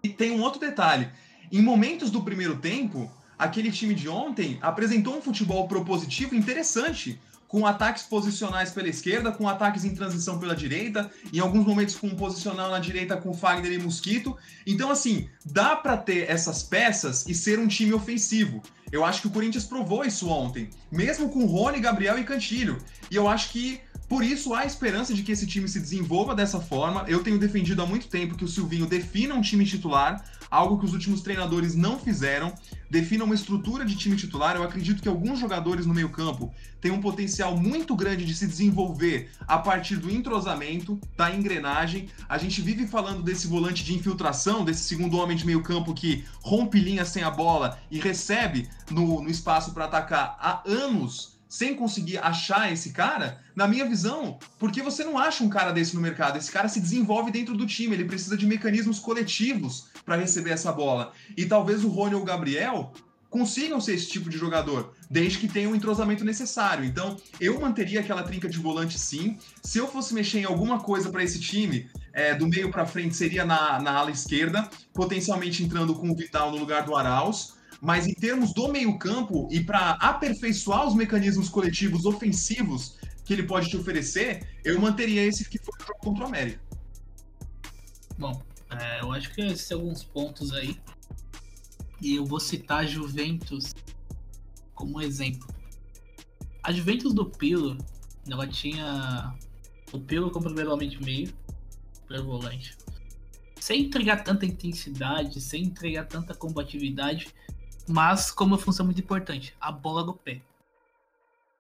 [0.04, 1.10] E tem um outro detalhe.
[1.52, 7.20] Em momentos do primeiro tempo, aquele time de ontem apresentou um futebol propositivo interessante
[7.54, 12.08] com ataques posicionais pela esquerda, com ataques em transição pela direita, em alguns momentos com
[12.08, 14.36] um posicional na direita com Fagner e Mosquito.
[14.66, 18.64] Então, assim, dá para ter essas peças e ser um time ofensivo.
[18.92, 22.80] Eu acho que o Corinthians provou isso ontem, mesmo com Rony, Gabriel e Cantilho.
[23.12, 23.80] E eu acho que
[24.10, 27.06] por isso há esperança de que esse time se desenvolva dessa forma.
[27.08, 30.86] Eu tenho defendido há muito tempo que o Silvinho defina um time titular, algo que
[30.86, 32.54] os últimos treinadores não fizeram.
[32.88, 34.56] Defina uma estrutura de time titular.
[34.56, 39.32] Eu acredito que alguns jogadores no meio-campo têm um potencial muito grande de se desenvolver
[39.48, 42.08] a partir do entrosamento, da engrenagem.
[42.30, 46.80] A gente vive falando desse volante de infiltração, desse segundo homem de meio-campo que rompe
[46.80, 52.18] linhas sem a bola e recebe no, no espaço para atacar há anos sem conseguir
[52.18, 56.36] achar esse cara, na minha visão, porque você não acha um cara desse no mercado?
[56.36, 60.72] Esse cara se desenvolve dentro do time, ele precisa de mecanismos coletivos para receber essa
[60.72, 61.12] bola.
[61.36, 62.94] E talvez o Rony ou o Gabriel
[63.34, 66.86] consigam ser esse tipo de jogador, desde que tenham o entrosamento necessário.
[66.86, 69.40] Então, eu manteria aquela trinca de volante sim.
[69.64, 73.16] Se eu fosse mexer em alguma coisa para esse time, é, do meio para frente
[73.16, 77.56] seria na, na ala esquerda, potencialmente entrando com o Vital no lugar do Arauz.
[77.82, 83.68] Mas em termos do meio-campo e para aperfeiçoar os mecanismos coletivos ofensivos que ele pode
[83.68, 86.62] te oferecer, eu manteria esse que foi contra o América.
[88.16, 88.42] Bom,
[88.80, 90.80] é, eu acho que existem alguns pontos aí
[92.02, 93.74] e eu vou citar a Juventus
[94.74, 95.48] como exemplo.
[96.62, 97.78] A Juventus do Pilo,
[98.30, 99.34] ela tinha
[99.92, 101.34] o Pilo como primeiro homem de meio,
[102.06, 102.78] primeiro volante.
[103.60, 107.34] Sem entregar tanta intensidade, sem entregar tanta combatividade,
[107.88, 110.42] mas com uma função muito importante, a bola no pé.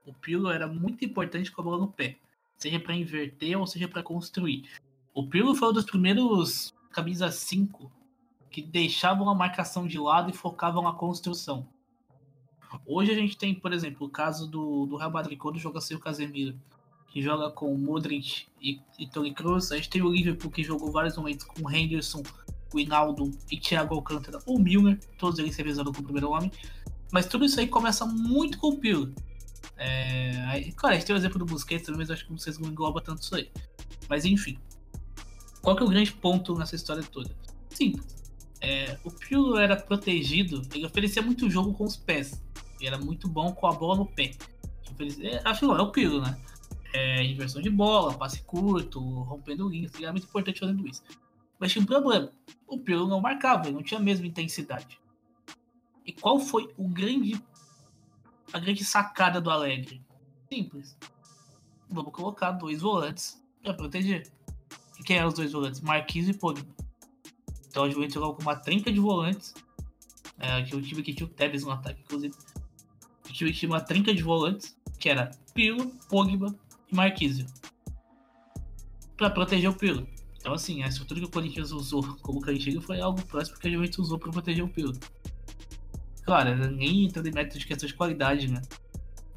[0.05, 2.18] O Pilo era muito importante com a bola no pé,
[2.57, 4.70] seja para inverter ou seja para construir.
[5.14, 7.91] O Pilo foi um dos primeiros camisa 5
[8.49, 11.67] que deixavam a marcação de lado e focavam na construção.
[12.85, 15.97] Hoje a gente tem, por exemplo, o caso do, do Real Madrid, quando joga sem
[15.97, 16.57] o Casemiro,
[17.07, 19.71] que joga com Modric e, e Toni Kroos.
[19.71, 22.23] A gente tem o Liverpool, que jogou vários momentos com Henderson,
[22.73, 26.51] o Hinaldo e Thiago Alcântara, ou Milner, todos eles revisaram com o primeiro homem.
[27.11, 29.13] Mas tudo isso aí começa muito com o Pirlo.
[29.77, 32.69] É, claro, a gente tem o exemplo do Busquets também, mas acho que vocês não
[32.69, 33.51] engloba tanto isso aí.
[34.09, 34.57] Mas enfim.
[35.64, 37.36] Qual que é o grande ponto nessa história toda?
[37.70, 38.24] Simples
[38.64, 42.41] é, o Pirlo era protegido, ele oferecia muito jogo com os pés.
[42.80, 44.32] Ele era muito bom com a bola no pé.
[44.89, 46.39] Oferecia, é, que é o Pirlo, né?
[46.93, 51.03] É, inversão de bola, passe curto, rompendo linhas, ele era muito importante fazendo isso.
[51.59, 52.32] Mas tinha um problema.
[52.66, 54.97] O Pirlo não marcava, ele não tinha a mesma intensidade.
[56.05, 57.41] E qual foi o grande
[58.53, 60.01] a grande sacada do Alegre?
[60.47, 60.95] Simples.
[61.89, 64.32] Vamos colocar dois volantes para proteger.
[65.04, 65.82] Quem eram os dois volantes?
[65.82, 66.66] Marquinhos e Pogba.
[67.68, 69.54] Então a Juventus jogava com uma trinca de volantes.
[70.39, 72.34] É, tinha um time que tinha o Tevez no ataque, inclusive.
[73.28, 76.56] O time tinha uma trinca de volantes, que era Pirlo, Pogba
[76.91, 77.45] e Marquinhos.
[79.18, 80.08] Pra proteger o Pirlo.
[80.38, 83.72] Então, assim, a estrutura que o Corinthians usou como cantiga foi algo próximo que a
[83.72, 84.93] Juventus usou para proteger o Pirlo.
[86.26, 88.62] Claro, nem entrando em método de questão de qualidade, né?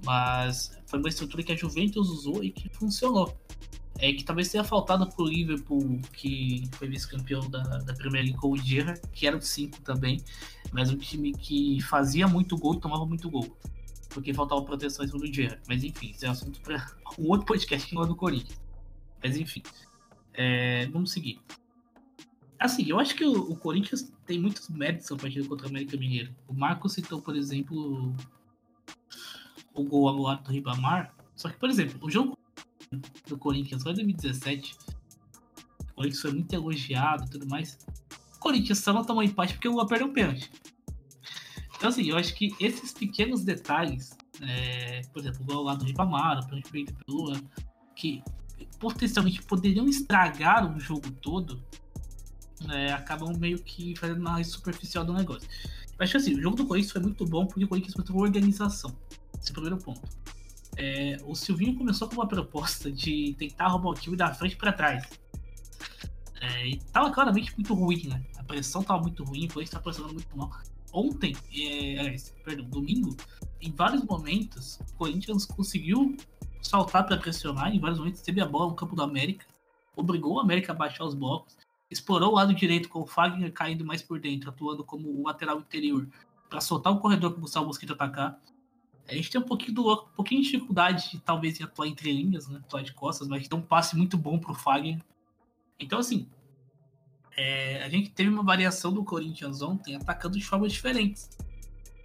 [0.05, 3.37] Mas foi uma estrutura que a Juventus usou e que funcionou
[3.99, 8.51] é que talvez tenha faltado pro Liverpool, que foi vice-campeão da, da Premier League com
[8.51, 10.23] o Gerrard, que era o 5 também,
[10.73, 13.57] mas um time que fazia muito gol e tomava muito gol.
[14.11, 15.61] Porque faltava cima do Gerrard.
[15.69, 16.87] Mas enfim, isso é assunto para
[17.19, 18.61] um outro podcast que não é do Corinthians.
[19.23, 19.63] Mas enfim,
[20.35, 21.41] é, vamos seguir.
[22.59, 25.97] Assim, eu acho que o, o Corinthians tem muitos méritos na partida contra o América
[25.97, 26.35] Mineiro.
[26.49, 28.15] O Marco citou, por exemplo,
[29.75, 31.15] o gol anulado do Ribamar.
[31.35, 32.39] Só que, por exemplo, o jogo
[33.29, 34.77] do Corinthians foi em 2017.
[35.91, 37.79] O Corinthians foi muito elogiado e tudo mais.
[38.37, 40.51] O Corinthians só não tomou empate porque o Lula perdeu um pênalti.
[41.77, 45.85] Então, assim, eu acho que esses pequenos detalhes, é, por exemplo, o gol lá do
[45.85, 47.41] Ribamar, o pênalti pelo Lula,
[47.95, 48.23] que
[48.79, 51.63] potencialmente poderiam estragar o jogo todo,
[52.71, 55.49] é, acabam meio que fazendo uma superficial do negócio.
[55.99, 58.21] Eu acho que assim, o jogo do Corinthians foi muito bom porque o Corinthians mostrou
[58.21, 58.95] organização.
[59.39, 60.03] Esse é o primeiro ponto.
[60.77, 64.73] É, o Silvinho começou com uma proposta de tentar roubar o time da frente para
[64.73, 65.09] trás.
[66.41, 68.23] É, e tava claramente muito ruim, né?
[68.37, 70.51] A pressão tava muito ruim, Corinthians tá pressionando muito mal.
[70.93, 73.17] Ontem, é, perdão, domingo,
[73.61, 76.17] em vários momentos, o Corinthians conseguiu
[76.63, 79.47] saltar para pressionar, em vários momentos teve a bola no campo do América,
[79.95, 81.57] obrigou o América a baixar os blocos,
[81.91, 85.59] explorou o lado direito com o Fagner caindo mais por dentro, atuando como o lateral
[85.59, 86.07] interior,
[86.49, 88.41] para soltar o corredor para o Gustavo Mosquito atacar.
[89.09, 92.13] A gente tem um pouquinho, do, um pouquinho de dificuldade de talvez em atuar entre
[92.13, 92.59] linhas, né?
[92.59, 95.01] Atuar de costas, mas tem um passe muito bom pro Fagner.
[95.79, 96.29] Então, assim,
[97.37, 101.31] é, a gente teve uma variação do Corinthians ontem atacando de formas diferentes.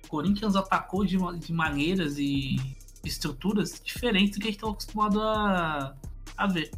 [0.05, 2.57] O Corinthians atacou de, de maneiras e
[3.03, 5.95] estruturas diferentes do que a gente estava acostumado a,
[6.37, 6.69] a ver.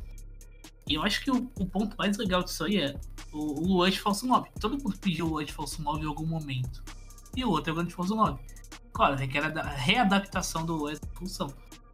[0.88, 3.00] E eu acho que o, o, ponto mais legal disso aí é
[3.32, 4.50] o, o Luan de falso 9.
[4.60, 6.84] Todo mundo pediu o Luan de falso 9 em algum momento.
[7.36, 8.40] E o outro é o grande falso 9.
[8.94, 11.54] Claro, requer a readaptação do essa função.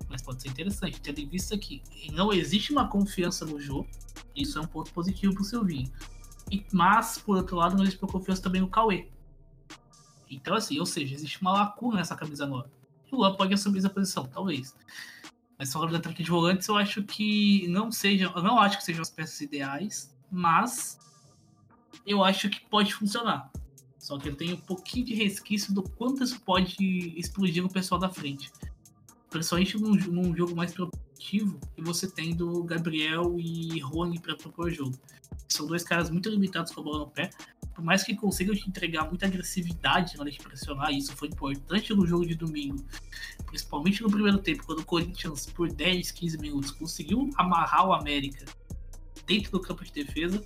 [0.10, 1.82] Mas pode ser interessante, tendo em vista que
[2.12, 3.88] não existe uma confiança no jogo.
[4.36, 5.92] Isso é um ponto positivo pro Silvinho.
[6.52, 9.08] E, mas, por outro lado, não existe uma confiança também no Cauê.
[10.30, 12.70] Então, assim, ou seja, existe uma lacuna nessa camisa nova.
[13.12, 14.76] O Luan pode assumir essa posição, talvez.
[15.58, 18.32] Mas falando da tranca de volantes, eu acho que não seja.
[18.36, 21.00] Eu não acho que sejam as peças ideais, mas
[22.06, 23.52] eu acho que pode funcionar.
[24.00, 26.76] Só que eu tenho um pouquinho de resquício do quanto isso pode
[27.20, 28.50] explodir no pessoal da frente.
[29.30, 34.98] Principalmente num, num jogo mais produtivo e você tendo Gabriel e Rony para propor jogo.
[35.48, 37.30] São dois caras muito limitados com a bola no pé.
[37.76, 41.94] Por mais que consigam te entregar muita agressividade na hora de pressionar, isso foi importante
[41.94, 42.84] no jogo de domingo,
[43.46, 48.46] principalmente no primeiro tempo, quando o Corinthians, por 10, 15 minutos, conseguiu amarrar o América
[49.26, 50.44] dentro do campo de defesa,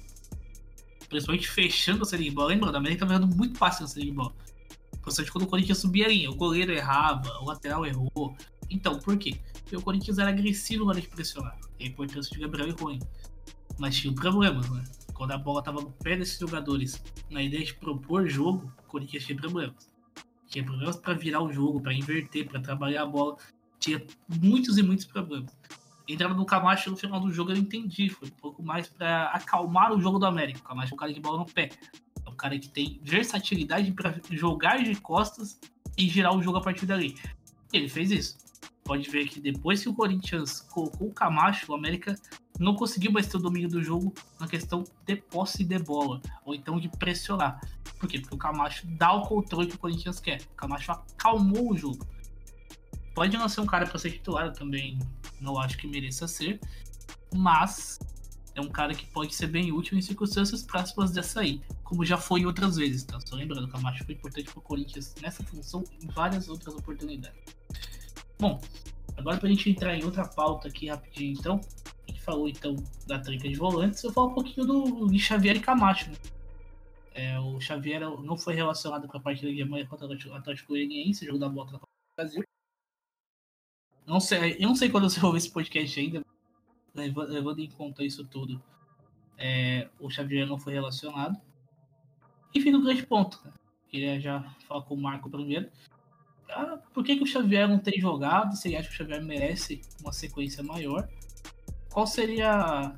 [1.14, 2.50] principalmente fechando a série de bola.
[2.50, 4.34] Lembrando, a América estava vendo muito fácil na série de bola.
[5.02, 8.36] Principalmente quando o Corinthians subia a linha, o goleiro errava, o lateral errou.
[8.70, 9.40] Então, por quê?
[9.62, 11.58] Porque o Corinthians era agressivo na hora de pressionar.
[11.80, 13.00] A importância de Gabriel e Rony.
[13.78, 14.84] Mas tinha problemas, né?
[15.14, 19.26] Quando a bola estava no pé desses jogadores, na ideia de propor jogo, o Corinthians
[19.26, 19.92] tinha problemas.
[20.48, 23.38] Tinha problemas para virar o jogo, para inverter, para trabalhar a bola.
[23.80, 24.02] Tinha
[24.42, 25.52] muitos e muitos problemas.
[26.08, 28.10] Entrando no Camacho no final do jogo eu entendi.
[28.10, 30.60] Foi um pouco mais para acalmar o jogo do América.
[30.60, 31.70] O Camacho é um cara de bola no pé.
[32.26, 35.60] É um cara que tem versatilidade para jogar de costas
[35.98, 37.16] e girar o jogo a partir dali.
[37.72, 38.38] Ele fez isso.
[38.84, 42.16] Pode ver que depois que o Corinthians colocou o Camacho, o América
[42.60, 46.54] não conseguiu mais ter o domínio do jogo na questão de posse de bola, ou
[46.54, 47.62] então de pressionar.
[47.98, 48.20] Por quê?
[48.20, 50.42] Porque o Camacho dá o controle que o Corinthians quer.
[50.42, 52.06] O Camacho acalmou o jogo.
[53.16, 55.00] Pode não ser um cara para ser titular, também
[55.44, 56.60] não acho que mereça ser,
[57.36, 58.00] mas
[58.56, 62.18] é um cara que pode ser bem útil em circunstâncias próximas dessa aí, como já
[62.18, 63.20] foi outras vezes, tá?
[63.20, 67.40] Só lembrando, o Camacho foi importante para o Corinthians nessa função em várias outras oportunidades.
[68.40, 68.62] Bom,
[69.18, 71.62] agora para a gente entrar em outra pauta aqui rapidinho, então,
[72.24, 72.76] falou então
[73.06, 76.10] da trinca de volantes, eu falo um pouquinho do, de Xavier e Camacho.
[76.10, 76.18] Né?
[77.14, 81.26] É, o Xavier não foi relacionado com a partida de amanhã contra o Atlético Goianiense,
[81.26, 82.44] jogo da volta na Copa do Brasil.
[84.06, 86.26] Não sei, eu não sei quando você ouve esse podcast ainda,
[86.94, 88.62] levando em conta isso tudo.
[89.38, 91.40] É, o Xavier não foi relacionado.
[92.54, 93.42] E fica o grande ponto.
[93.90, 95.70] Queria já falar com o Marco primeiro.
[96.50, 98.56] Ah, por que, que o Xavier não tem jogado?
[98.56, 101.08] Você acha que o Xavier merece uma sequência maior?
[101.94, 102.96] qual seria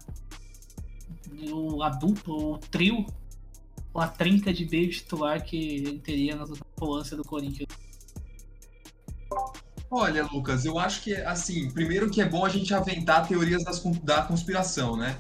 [1.51, 3.05] o, a dupla, o trio,
[3.93, 6.45] ou a trinca de meio titular que ele teria na
[6.77, 7.67] volância do Corinthians?
[9.97, 13.81] Olha, Lucas, eu acho que, assim, primeiro que é bom a gente aventar teorias das,
[14.03, 15.15] da conspiração, né?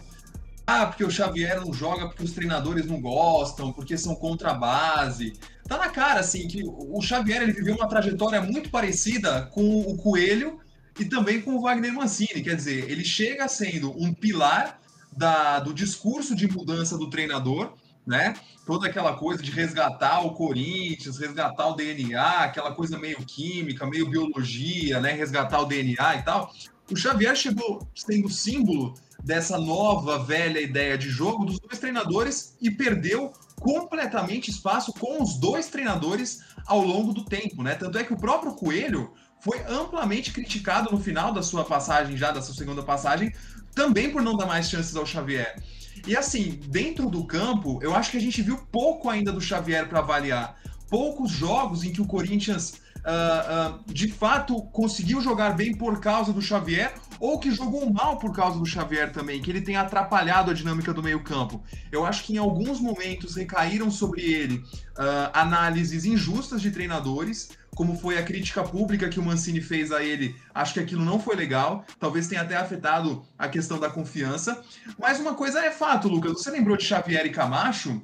[0.67, 4.53] Ah, porque o Xavier não joga porque os treinadores não gostam, porque são contra a
[4.53, 5.31] base.
[5.65, 9.95] Tá na cara, assim, que o Xavier ele viveu uma trajetória muito parecida com o
[9.95, 10.59] Coelho
[10.99, 12.43] e também com o Wagner Mancini.
[12.43, 14.81] Quer dizer, ele chega sendo um pilar
[15.15, 18.33] da, do discurso de mudança do treinador, né?
[18.65, 24.09] Toda aquela coisa de resgatar o Corinthians, resgatar o DNA, aquela coisa meio química, meio
[24.09, 25.11] biologia, né?
[25.11, 26.51] Resgatar o DNA e tal.
[26.91, 28.93] O Xavier chegou sendo símbolo
[29.23, 35.39] dessa nova, velha ideia de jogo dos dois treinadores e perdeu completamente espaço com os
[35.39, 37.73] dois treinadores ao longo do tempo, né?
[37.73, 42.31] Tanto é que o próprio Coelho foi amplamente criticado no final da sua passagem, já
[42.31, 43.33] da sua segunda passagem,
[43.73, 45.55] também por não dar mais chances ao Xavier.
[46.07, 49.87] E assim, dentro do campo, eu acho que a gente viu pouco ainda do Xavier
[49.89, 50.55] para avaliar.
[50.87, 56.33] Poucos jogos em que o Corinthians uh, uh, de fato conseguiu jogar bem por causa
[56.33, 60.51] do Xavier, ou que jogou mal por causa do Xavier também, que ele tem atrapalhado
[60.51, 61.63] a dinâmica do meio-campo.
[61.91, 67.95] Eu acho que em alguns momentos recaíram sobre ele uh, análises injustas de treinadores como
[67.97, 71.35] foi a crítica pública que o Mancini fez a ele, acho que aquilo não foi
[71.35, 74.63] legal, talvez tenha até afetado a questão da confiança.
[74.97, 78.01] Mas uma coisa é fato, Lucas, você lembrou de Xavier e Camacho?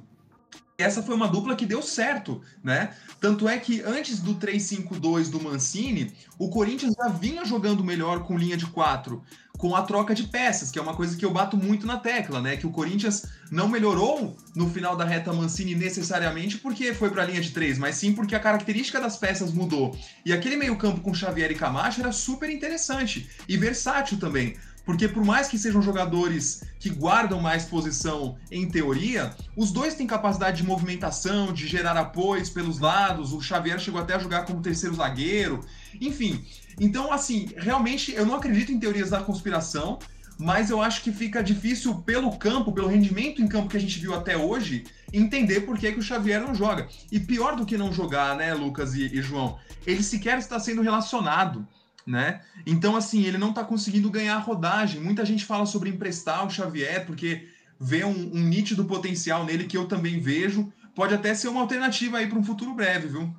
[0.82, 2.94] Essa foi uma dupla que deu certo, né?
[3.20, 8.36] Tanto é que antes do 3-5-2 do Mancini, o Corinthians já vinha jogando melhor com
[8.36, 9.22] linha de quatro
[9.62, 12.40] com a troca de peças, que é uma coisa que eu bato muito na tecla,
[12.40, 12.56] né?
[12.56, 17.26] Que o Corinthians não melhorou no final da reta Mancini necessariamente porque foi para a
[17.26, 19.96] linha de três, mas sim porque a característica das peças mudou.
[20.24, 24.56] E aquele meio-campo com Xavier e Camacho era super interessante e versátil também.
[24.84, 30.06] Porque por mais que sejam jogadores que guardam mais posição em teoria, os dois têm
[30.06, 33.32] capacidade de movimentação, de gerar apoios pelos lados.
[33.32, 35.60] O Xavier chegou até a jogar como terceiro zagueiro.
[36.00, 36.44] Enfim,
[36.80, 39.98] então, assim, realmente eu não acredito em teorias da conspiração,
[40.38, 44.00] mas eu acho que fica difícil pelo campo, pelo rendimento em campo que a gente
[44.00, 46.88] viu até hoje, entender por que, que o Xavier não joga.
[47.10, 50.82] E pior do que não jogar, né, Lucas e, e João, ele sequer está sendo
[50.82, 51.66] relacionado.
[52.06, 52.40] Né?
[52.66, 55.00] Então, assim, ele não está conseguindo ganhar rodagem.
[55.00, 57.48] Muita gente fala sobre emprestar o Xavier, porque
[57.78, 60.72] vê um, um nítido potencial nele que eu também vejo.
[60.94, 63.34] Pode até ser uma alternativa aí para um futuro breve, viu?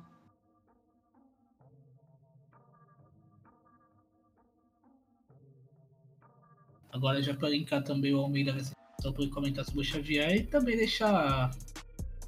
[6.90, 8.56] Agora já para linkar também o Almeida
[9.00, 11.50] só para comentar sobre o Xavier e também deixar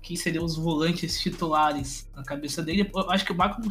[0.02, 2.90] quem seriam os volantes titulares na cabeça dele.
[2.92, 3.62] Eu acho que o Marco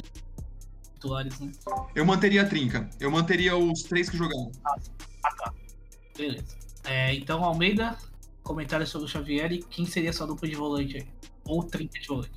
[0.96, 1.52] titulares, né?
[1.94, 2.90] Eu manteria a trinca.
[3.00, 4.52] Eu manteria os três que jogaram.
[4.64, 5.54] Ah, tá.
[6.18, 6.58] Beleza.
[6.84, 7.98] É, então, Almeida,
[8.44, 11.08] comentário sobre o Xavier e quem seria sua dupla de volante aí?
[11.46, 12.32] Ou trinca de volante?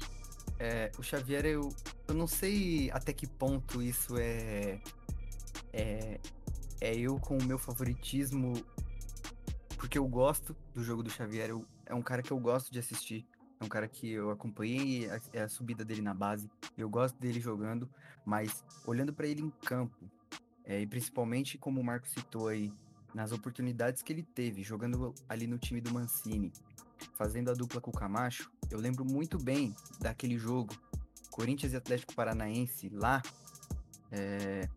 [0.59, 1.69] É, o Xavier, eu,
[2.09, 4.81] eu não sei até que ponto isso é,
[5.73, 6.21] é.
[6.81, 8.53] É eu com o meu favoritismo.
[9.77, 11.51] Porque eu gosto do jogo do Xavier.
[11.51, 13.27] Eu, é um cara que eu gosto de assistir.
[13.61, 16.49] É um cara que eu acompanhei a, a subida dele na base.
[16.79, 17.91] Eu gosto dele jogando,
[18.24, 20.11] mas olhando para ele em campo,
[20.64, 22.72] é, e principalmente como o Marco citou aí,
[23.14, 26.53] nas oportunidades que ele teve jogando ali no time do Mancini,
[27.14, 30.74] fazendo a dupla com o Camacho, eu lembro muito bem daquele jogo,
[31.31, 33.22] Corinthians e Atlético Paranaense, lá,
[34.12, 34.68] é,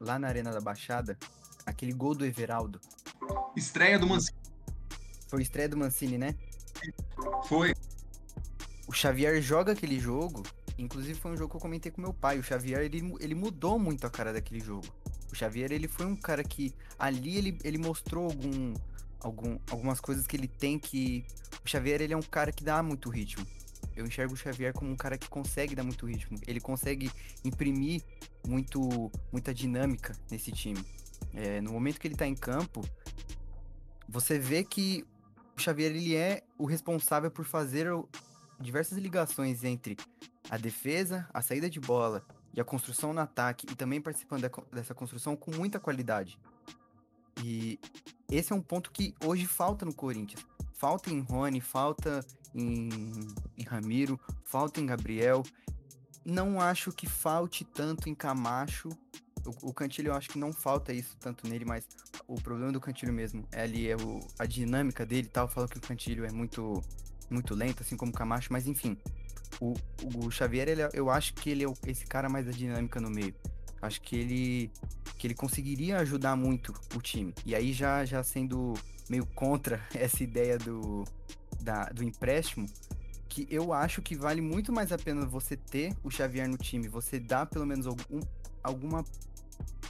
[0.00, 1.18] lá na Arena da Baixada,
[1.64, 2.80] aquele gol do Everaldo.
[3.54, 4.38] Estreia do Mancini.
[5.28, 6.36] Foi estreia do Mancini, né?
[7.46, 7.74] Foi.
[8.86, 10.42] O Xavier joga aquele jogo.
[10.78, 12.38] Inclusive foi um jogo que eu comentei com meu pai.
[12.38, 14.86] O Xavier ele, ele mudou muito a cara daquele jogo.
[15.32, 18.74] O Xavier ele foi um cara que ali ele, ele mostrou algum,
[19.20, 21.24] algum, algumas coisas que ele tem que.
[21.64, 23.46] O Xavier ele é um cara que dá muito ritmo.
[23.96, 26.38] Eu enxergo o Xavier como um cara que consegue dar muito ritmo.
[26.46, 27.10] Ele consegue
[27.42, 28.02] imprimir
[28.46, 30.84] muito, muita dinâmica nesse time.
[31.32, 32.86] É, no momento que ele tá em campo,
[34.06, 35.04] você vê que
[35.56, 37.86] o Xavier ele é o responsável por fazer
[38.60, 39.96] diversas ligações entre
[40.50, 42.24] a defesa, a saída de bola
[42.54, 46.38] e a construção no ataque e também participando dessa construção com muita qualidade.
[47.42, 47.78] E
[48.30, 50.44] esse é um ponto que hoje falta no Corinthians.
[50.72, 52.24] Falta em Rony, falta
[52.54, 52.90] em,
[53.56, 55.42] em Ramiro, falta em Gabriel.
[56.24, 58.90] Não acho que falte tanto em Camacho
[59.46, 61.86] o, o Cantilho eu acho que não falta isso tanto nele, mas
[62.26, 65.48] o problema do Cantilho mesmo é ali é o, a dinâmica dele e tal.
[65.48, 66.82] Fala que o Cantilho é muito,
[67.30, 68.98] muito lento, assim como o Camacho, mas enfim.
[69.60, 69.74] O,
[70.16, 73.10] o Xavier, ele, é, eu acho que ele é esse cara mais da dinâmica no
[73.10, 73.34] meio.
[73.80, 74.70] Acho que ele
[75.18, 77.34] que ele conseguiria ajudar muito o time.
[77.44, 78.74] E aí já já sendo
[79.08, 81.04] meio contra essa ideia do,
[81.60, 82.66] da, do empréstimo,
[83.28, 86.88] que eu acho que vale muito mais a pena você ter o Xavier no time,
[86.88, 88.20] você dá pelo menos algum,
[88.62, 89.04] alguma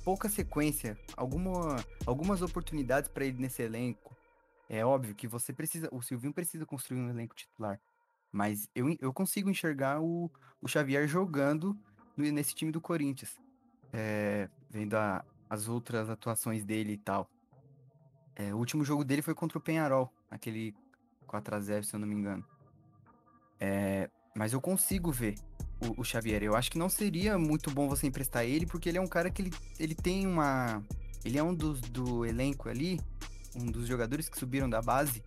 [0.04, 4.16] pouca sequência, alguma, algumas oportunidades para ele nesse elenco.
[4.68, 7.80] É óbvio que você precisa, o Silvinho precisa construir um elenco titular,
[8.36, 10.30] mas eu, eu consigo enxergar o,
[10.60, 11.74] o Xavier jogando
[12.14, 13.34] nesse time do Corinthians,
[13.90, 17.30] é, vendo a, as outras atuações dele e tal.
[18.34, 20.74] É, o último jogo dele foi contra o Penharol, aquele
[21.26, 22.44] 4x0, se eu não me engano.
[23.58, 25.36] É, mas eu consigo ver
[25.80, 26.42] o, o, Xavier.
[26.42, 29.30] Eu acho que não seria muito bom você emprestar ele, porque ele é um cara
[29.30, 30.84] que ele, ele tem uma.
[31.24, 33.00] Ele é um dos do elenco ali,
[33.54, 35.24] um dos jogadores que subiram da base,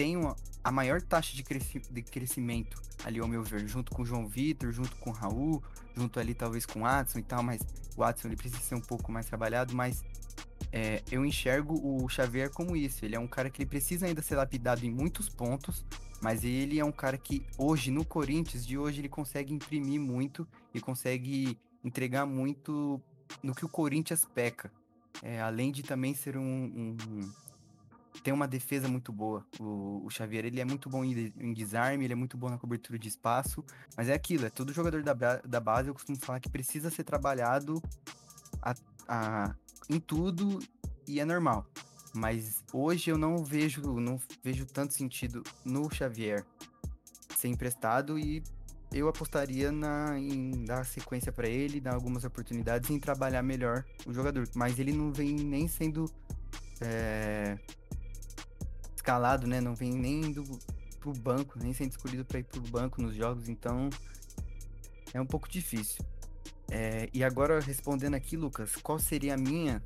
[0.00, 0.34] tem uma,
[0.64, 4.26] a maior taxa de, cresci, de crescimento ali, ao meu ver, junto com o João
[4.26, 5.62] Vitor, junto com o Raul,
[5.94, 7.60] junto ali talvez com o Watson e tal, mas
[7.94, 10.02] o Watson ele precisa ser um pouco mais trabalhado, mas
[10.72, 13.04] é, eu enxergo o Xavier como isso.
[13.04, 15.84] Ele é um cara que ele precisa ainda ser lapidado em muitos pontos,
[16.22, 20.48] mas ele é um cara que hoje, no Corinthians de hoje, ele consegue imprimir muito
[20.72, 22.98] e consegue entregar muito
[23.42, 24.72] no que o Corinthians peca.
[25.22, 26.96] É, além de também ser um, um,
[28.22, 29.44] tem uma defesa muito boa.
[29.58, 32.58] O, o Xavier ele é muito bom em, em, desarme, ele é muito bom na
[32.58, 33.64] cobertura de espaço,
[33.96, 37.04] mas é aquilo, é todo jogador da, da base, eu costumo falar que precisa ser
[37.04, 37.82] trabalhado
[38.62, 38.74] a,
[39.08, 39.54] a,
[39.88, 40.58] em tudo
[41.06, 41.66] e é normal.
[42.12, 46.44] Mas hoje eu não vejo, não vejo tanto sentido no Xavier
[47.36, 48.42] ser emprestado e
[48.92, 54.12] eu apostaria na, em dar sequência para ele, dar algumas oportunidades em trabalhar melhor o
[54.12, 54.48] jogador.
[54.54, 56.06] Mas ele não vem nem sendo
[56.80, 57.56] é,
[59.10, 59.60] escalado, né?
[59.60, 60.44] Não vem nem indo
[61.00, 63.90] pro banco, nem sendo escolhido para ir pro banco nos jogos, então
[65.12, 66.04] é um pouco difícil.
[66.70, 69.82] É, e agora respondendo aqui, Lucas, qual seria a minha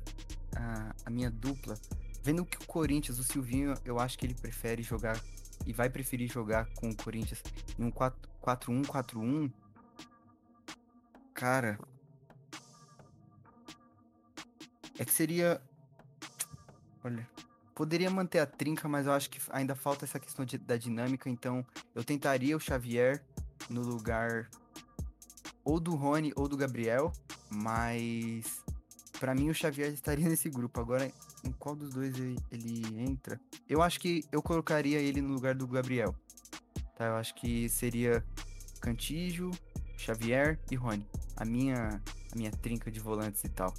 [0.55, 1.75] a, a minha dupla
[2.21, 5.19] Vendo que o Corinthians, o Silvinho, eu acho que ele prefere jogar
[5.63, 7.43] e vai preferir jogar com o Corinthians
[7.77, 9.51] em um 4-1, 4-1.
[11.35, 11.77] Cara.
[14.97, 15.61] É que seria.
[17.03, 17.34] Olha.
[17.75, 21.29] Poderia manter a trinca, mas eu acho que ainda falta essa questão de, da dinâmica.
[21.29, 23.21] Então, eu tentaria o Xavier
[23.69, 24.49] no lugar
[25.63, 27.11] ou do Rony ou do Gabriel.
[27.49, 28.63] Mas
[29.19, 30.79] para mim, o Xavier estaria nesse grupo.
[30.79, 31.11] Agora,
[31.43, 33.39] em qual dos dois ele, ele, entra?
[33.67, 36.15] Eu acho que eu colocaria ele no lugar do Gabriel.
[36.95, 37.05] Tá?
[37.07, 38.23] Eu acho que seria
[38.79, 39.51] Cantijo,
[39.97, 41.05] Xavier e Rony.
[41.35, 42.01] A minha,
[42.31, 43.73] a minha trinca de volantes e tal.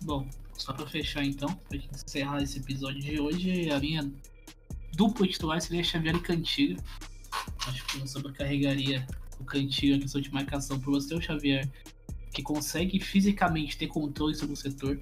[0.00, 0.28] Bom,
[0.62, 4.08] só para fechar então, pra gente encerrar esse episódio de hoje, a minha
[4.94, 6.76] dupla titular seria Xavier e Cantilho.
[7.66, 9.04] Acho que não sobrecarregaria
[9.40, 11.68] o cantinho, a questão de marcação, por você o Xavier
[12.32, 15.00] que consegue fisicamente ter controle sobre o setor.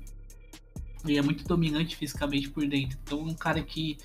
[1.04, 2.98] Ele é muito dominante fisicamente por dentro.
[3.02, 3.98] Então um cara que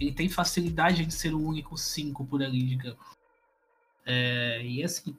[0.00, 2.98] ele tem facilidade de ser o único 5 por ali, digamos.
[4.06, 5.14] É, e assim,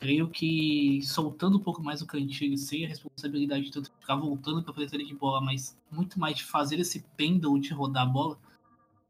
[0.00, 4.62] creio que soltando um pouco mais o cantinho, sem a responsabilidade de tanto ficar voltando
[4.62, 8.38] para fazer de bola, mas muito mais de fazer esse pêndulo de rodar a bola,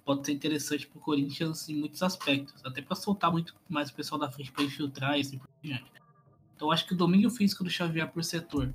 [0.05, 2.65] pode ser interessante para o Corinthians em muitos aspectos.
[2.65, 5.91] Até para soltar muito mais o pessoal da frente para infiltrar e assim por diante.
[6.57, 8.73] Então acho que o domínio físico do Xavier por setor,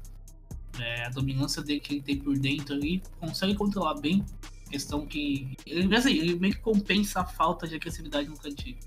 [0.80, 4.26] é, a dominância dele que ele tem por dentro ali, consegue controlar bem.
[4.70, 5.56] Questão que.
[5.66, 8.78] Ele, assim, ele meio que compensa a falta de agressividade no cantinho.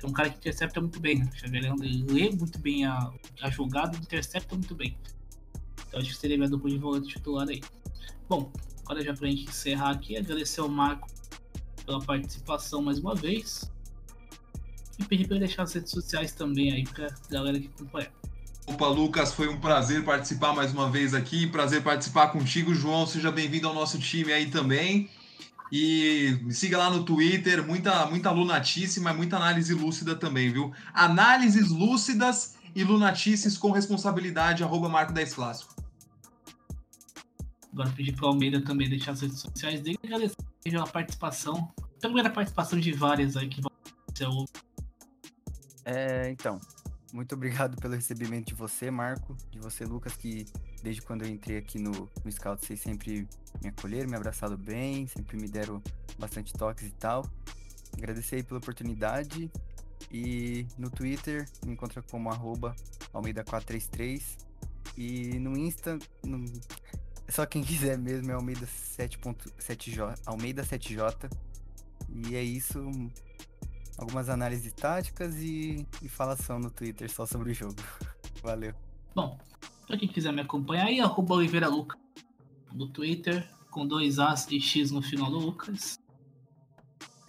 [0.00, 1.28] É um cara que intercepta muito bem, né?
[1.32, 4.96] O Xavier lê muito bem a, a jogada intercepta muito bem.
[5.94, 7.62] Então acho que seria minha dupla de volante titular aí.
[8.28, 8.50] Bom,
[8.84, 11.06] agora já pra gente encerrar aqui, agradecer ao Marco
[11.86, 13.70] pela participação mais uma vez.
[14.98, 18.10] E pedir para ele deixar as redes sociais também aí pra galera que acompanha.
[18.66, 21.46] Opa, Lucas, foi um prazer participar mais uma vez aqui.
[21.46, 23.06] Prazer participar contigo, João.
[23.06, 25.08] Seja bem-vindo ao nosso time aí também.
[25.70, 30.72] E me siga lá no Twitter, muita, muita lunatíssima, muita análise lúcida também, viu?
[30.92, 35.73] Análises lúcidas e lunatices com responsabilidade, arroba Marco 10 Clássico.
[37.74, 40.36] Agora pedir para o Almeida também deixar as redes sociais dele e agradecer
[40.80, 43.74] a participação, primeira participação de várias aí que vão
[45.84, 46.60] é, então,
[47.12, 50.46] muito obrigado pelo recebimento de você, Marco, de você, Lucas, que
[50.82, 53.28] desde quando eu entrei aqui no, no Scout, vocês sempre
[53.60, 55.82] me acolheram, me abraçaram bem, sempre me deram
[56.18, 57.28] bastante toques e tal.
[57.98, 59.50] Agradecer aí pela oportunidade.
[60.10, 62.74] E no Twitter me encontra como arroba
[63.12, 64.22] Almeida433.
[64.96, 66.44] E no Insta, no...
[67.28, 71.30] só quem quiser mesmo é Almeida 7.7J, Almeida 7J.
[72.08, 72.78] E é isso
[73.96, 77.76] algumas análises táticas e, e falação no Twitter só sobre o jogo.
[78.42, 78.74] Valeu.
[79.14, 79.38] Bom,
[79.86, 81.98] pra quem quiser me acompanhar aí, arroba Oliveira Luca
[82.72, 85.98] no Twitter, com dois As e X no final do Lucas.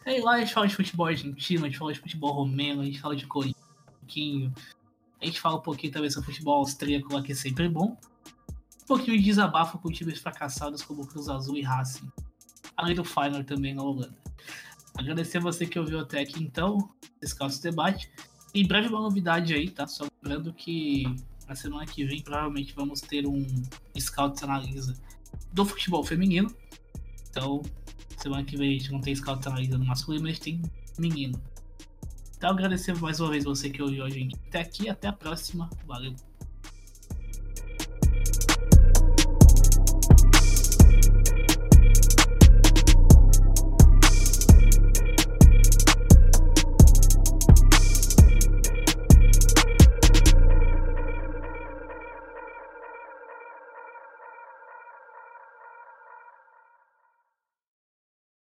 [0.05, 2.85] E lá a gente fala de futebol argentino, a gente fala de futebol romeno, a
[2.85, 3.65] gente fala de Corinthians
[4.17, 4.51] um.
[5.21, 7.97] A gente fala um pouquinho também sobre futebol austríaco lá, que é sempre bom.
[8.85, 12.07] Um pouquinho de desabafo com times fracassados como Cruz Azul e Racing.
[12.77, 14.15] Além do Final também na Holanda.
[14.95, 16.89] Agradecer a você que ouviu até aqui então,
[17.35, 18.11] caso debate.
[18.53, 19.87] Em breve uma novidade aí, tá?
[19.87, 21.03] Só lembrando que
[21.47, 23.43] na semana que vem provavelmente vamos ter um
[23.99, 24.95] Scouts Analisa
[25.51, 26.55] do futebol feminino.
[27.27, 27.63] Então,
[28.17, 30.61] semana que vem a gente não tem Scouts Analisa no masculino, mas tem
[30.99, 31.41] menino.
[32.37, 34.87] Então agradecer mais uma vez você que ouviu a gente até aqui.
[34.87, 35.67] Até a próxima.
[35.87, 36.13] Valeu.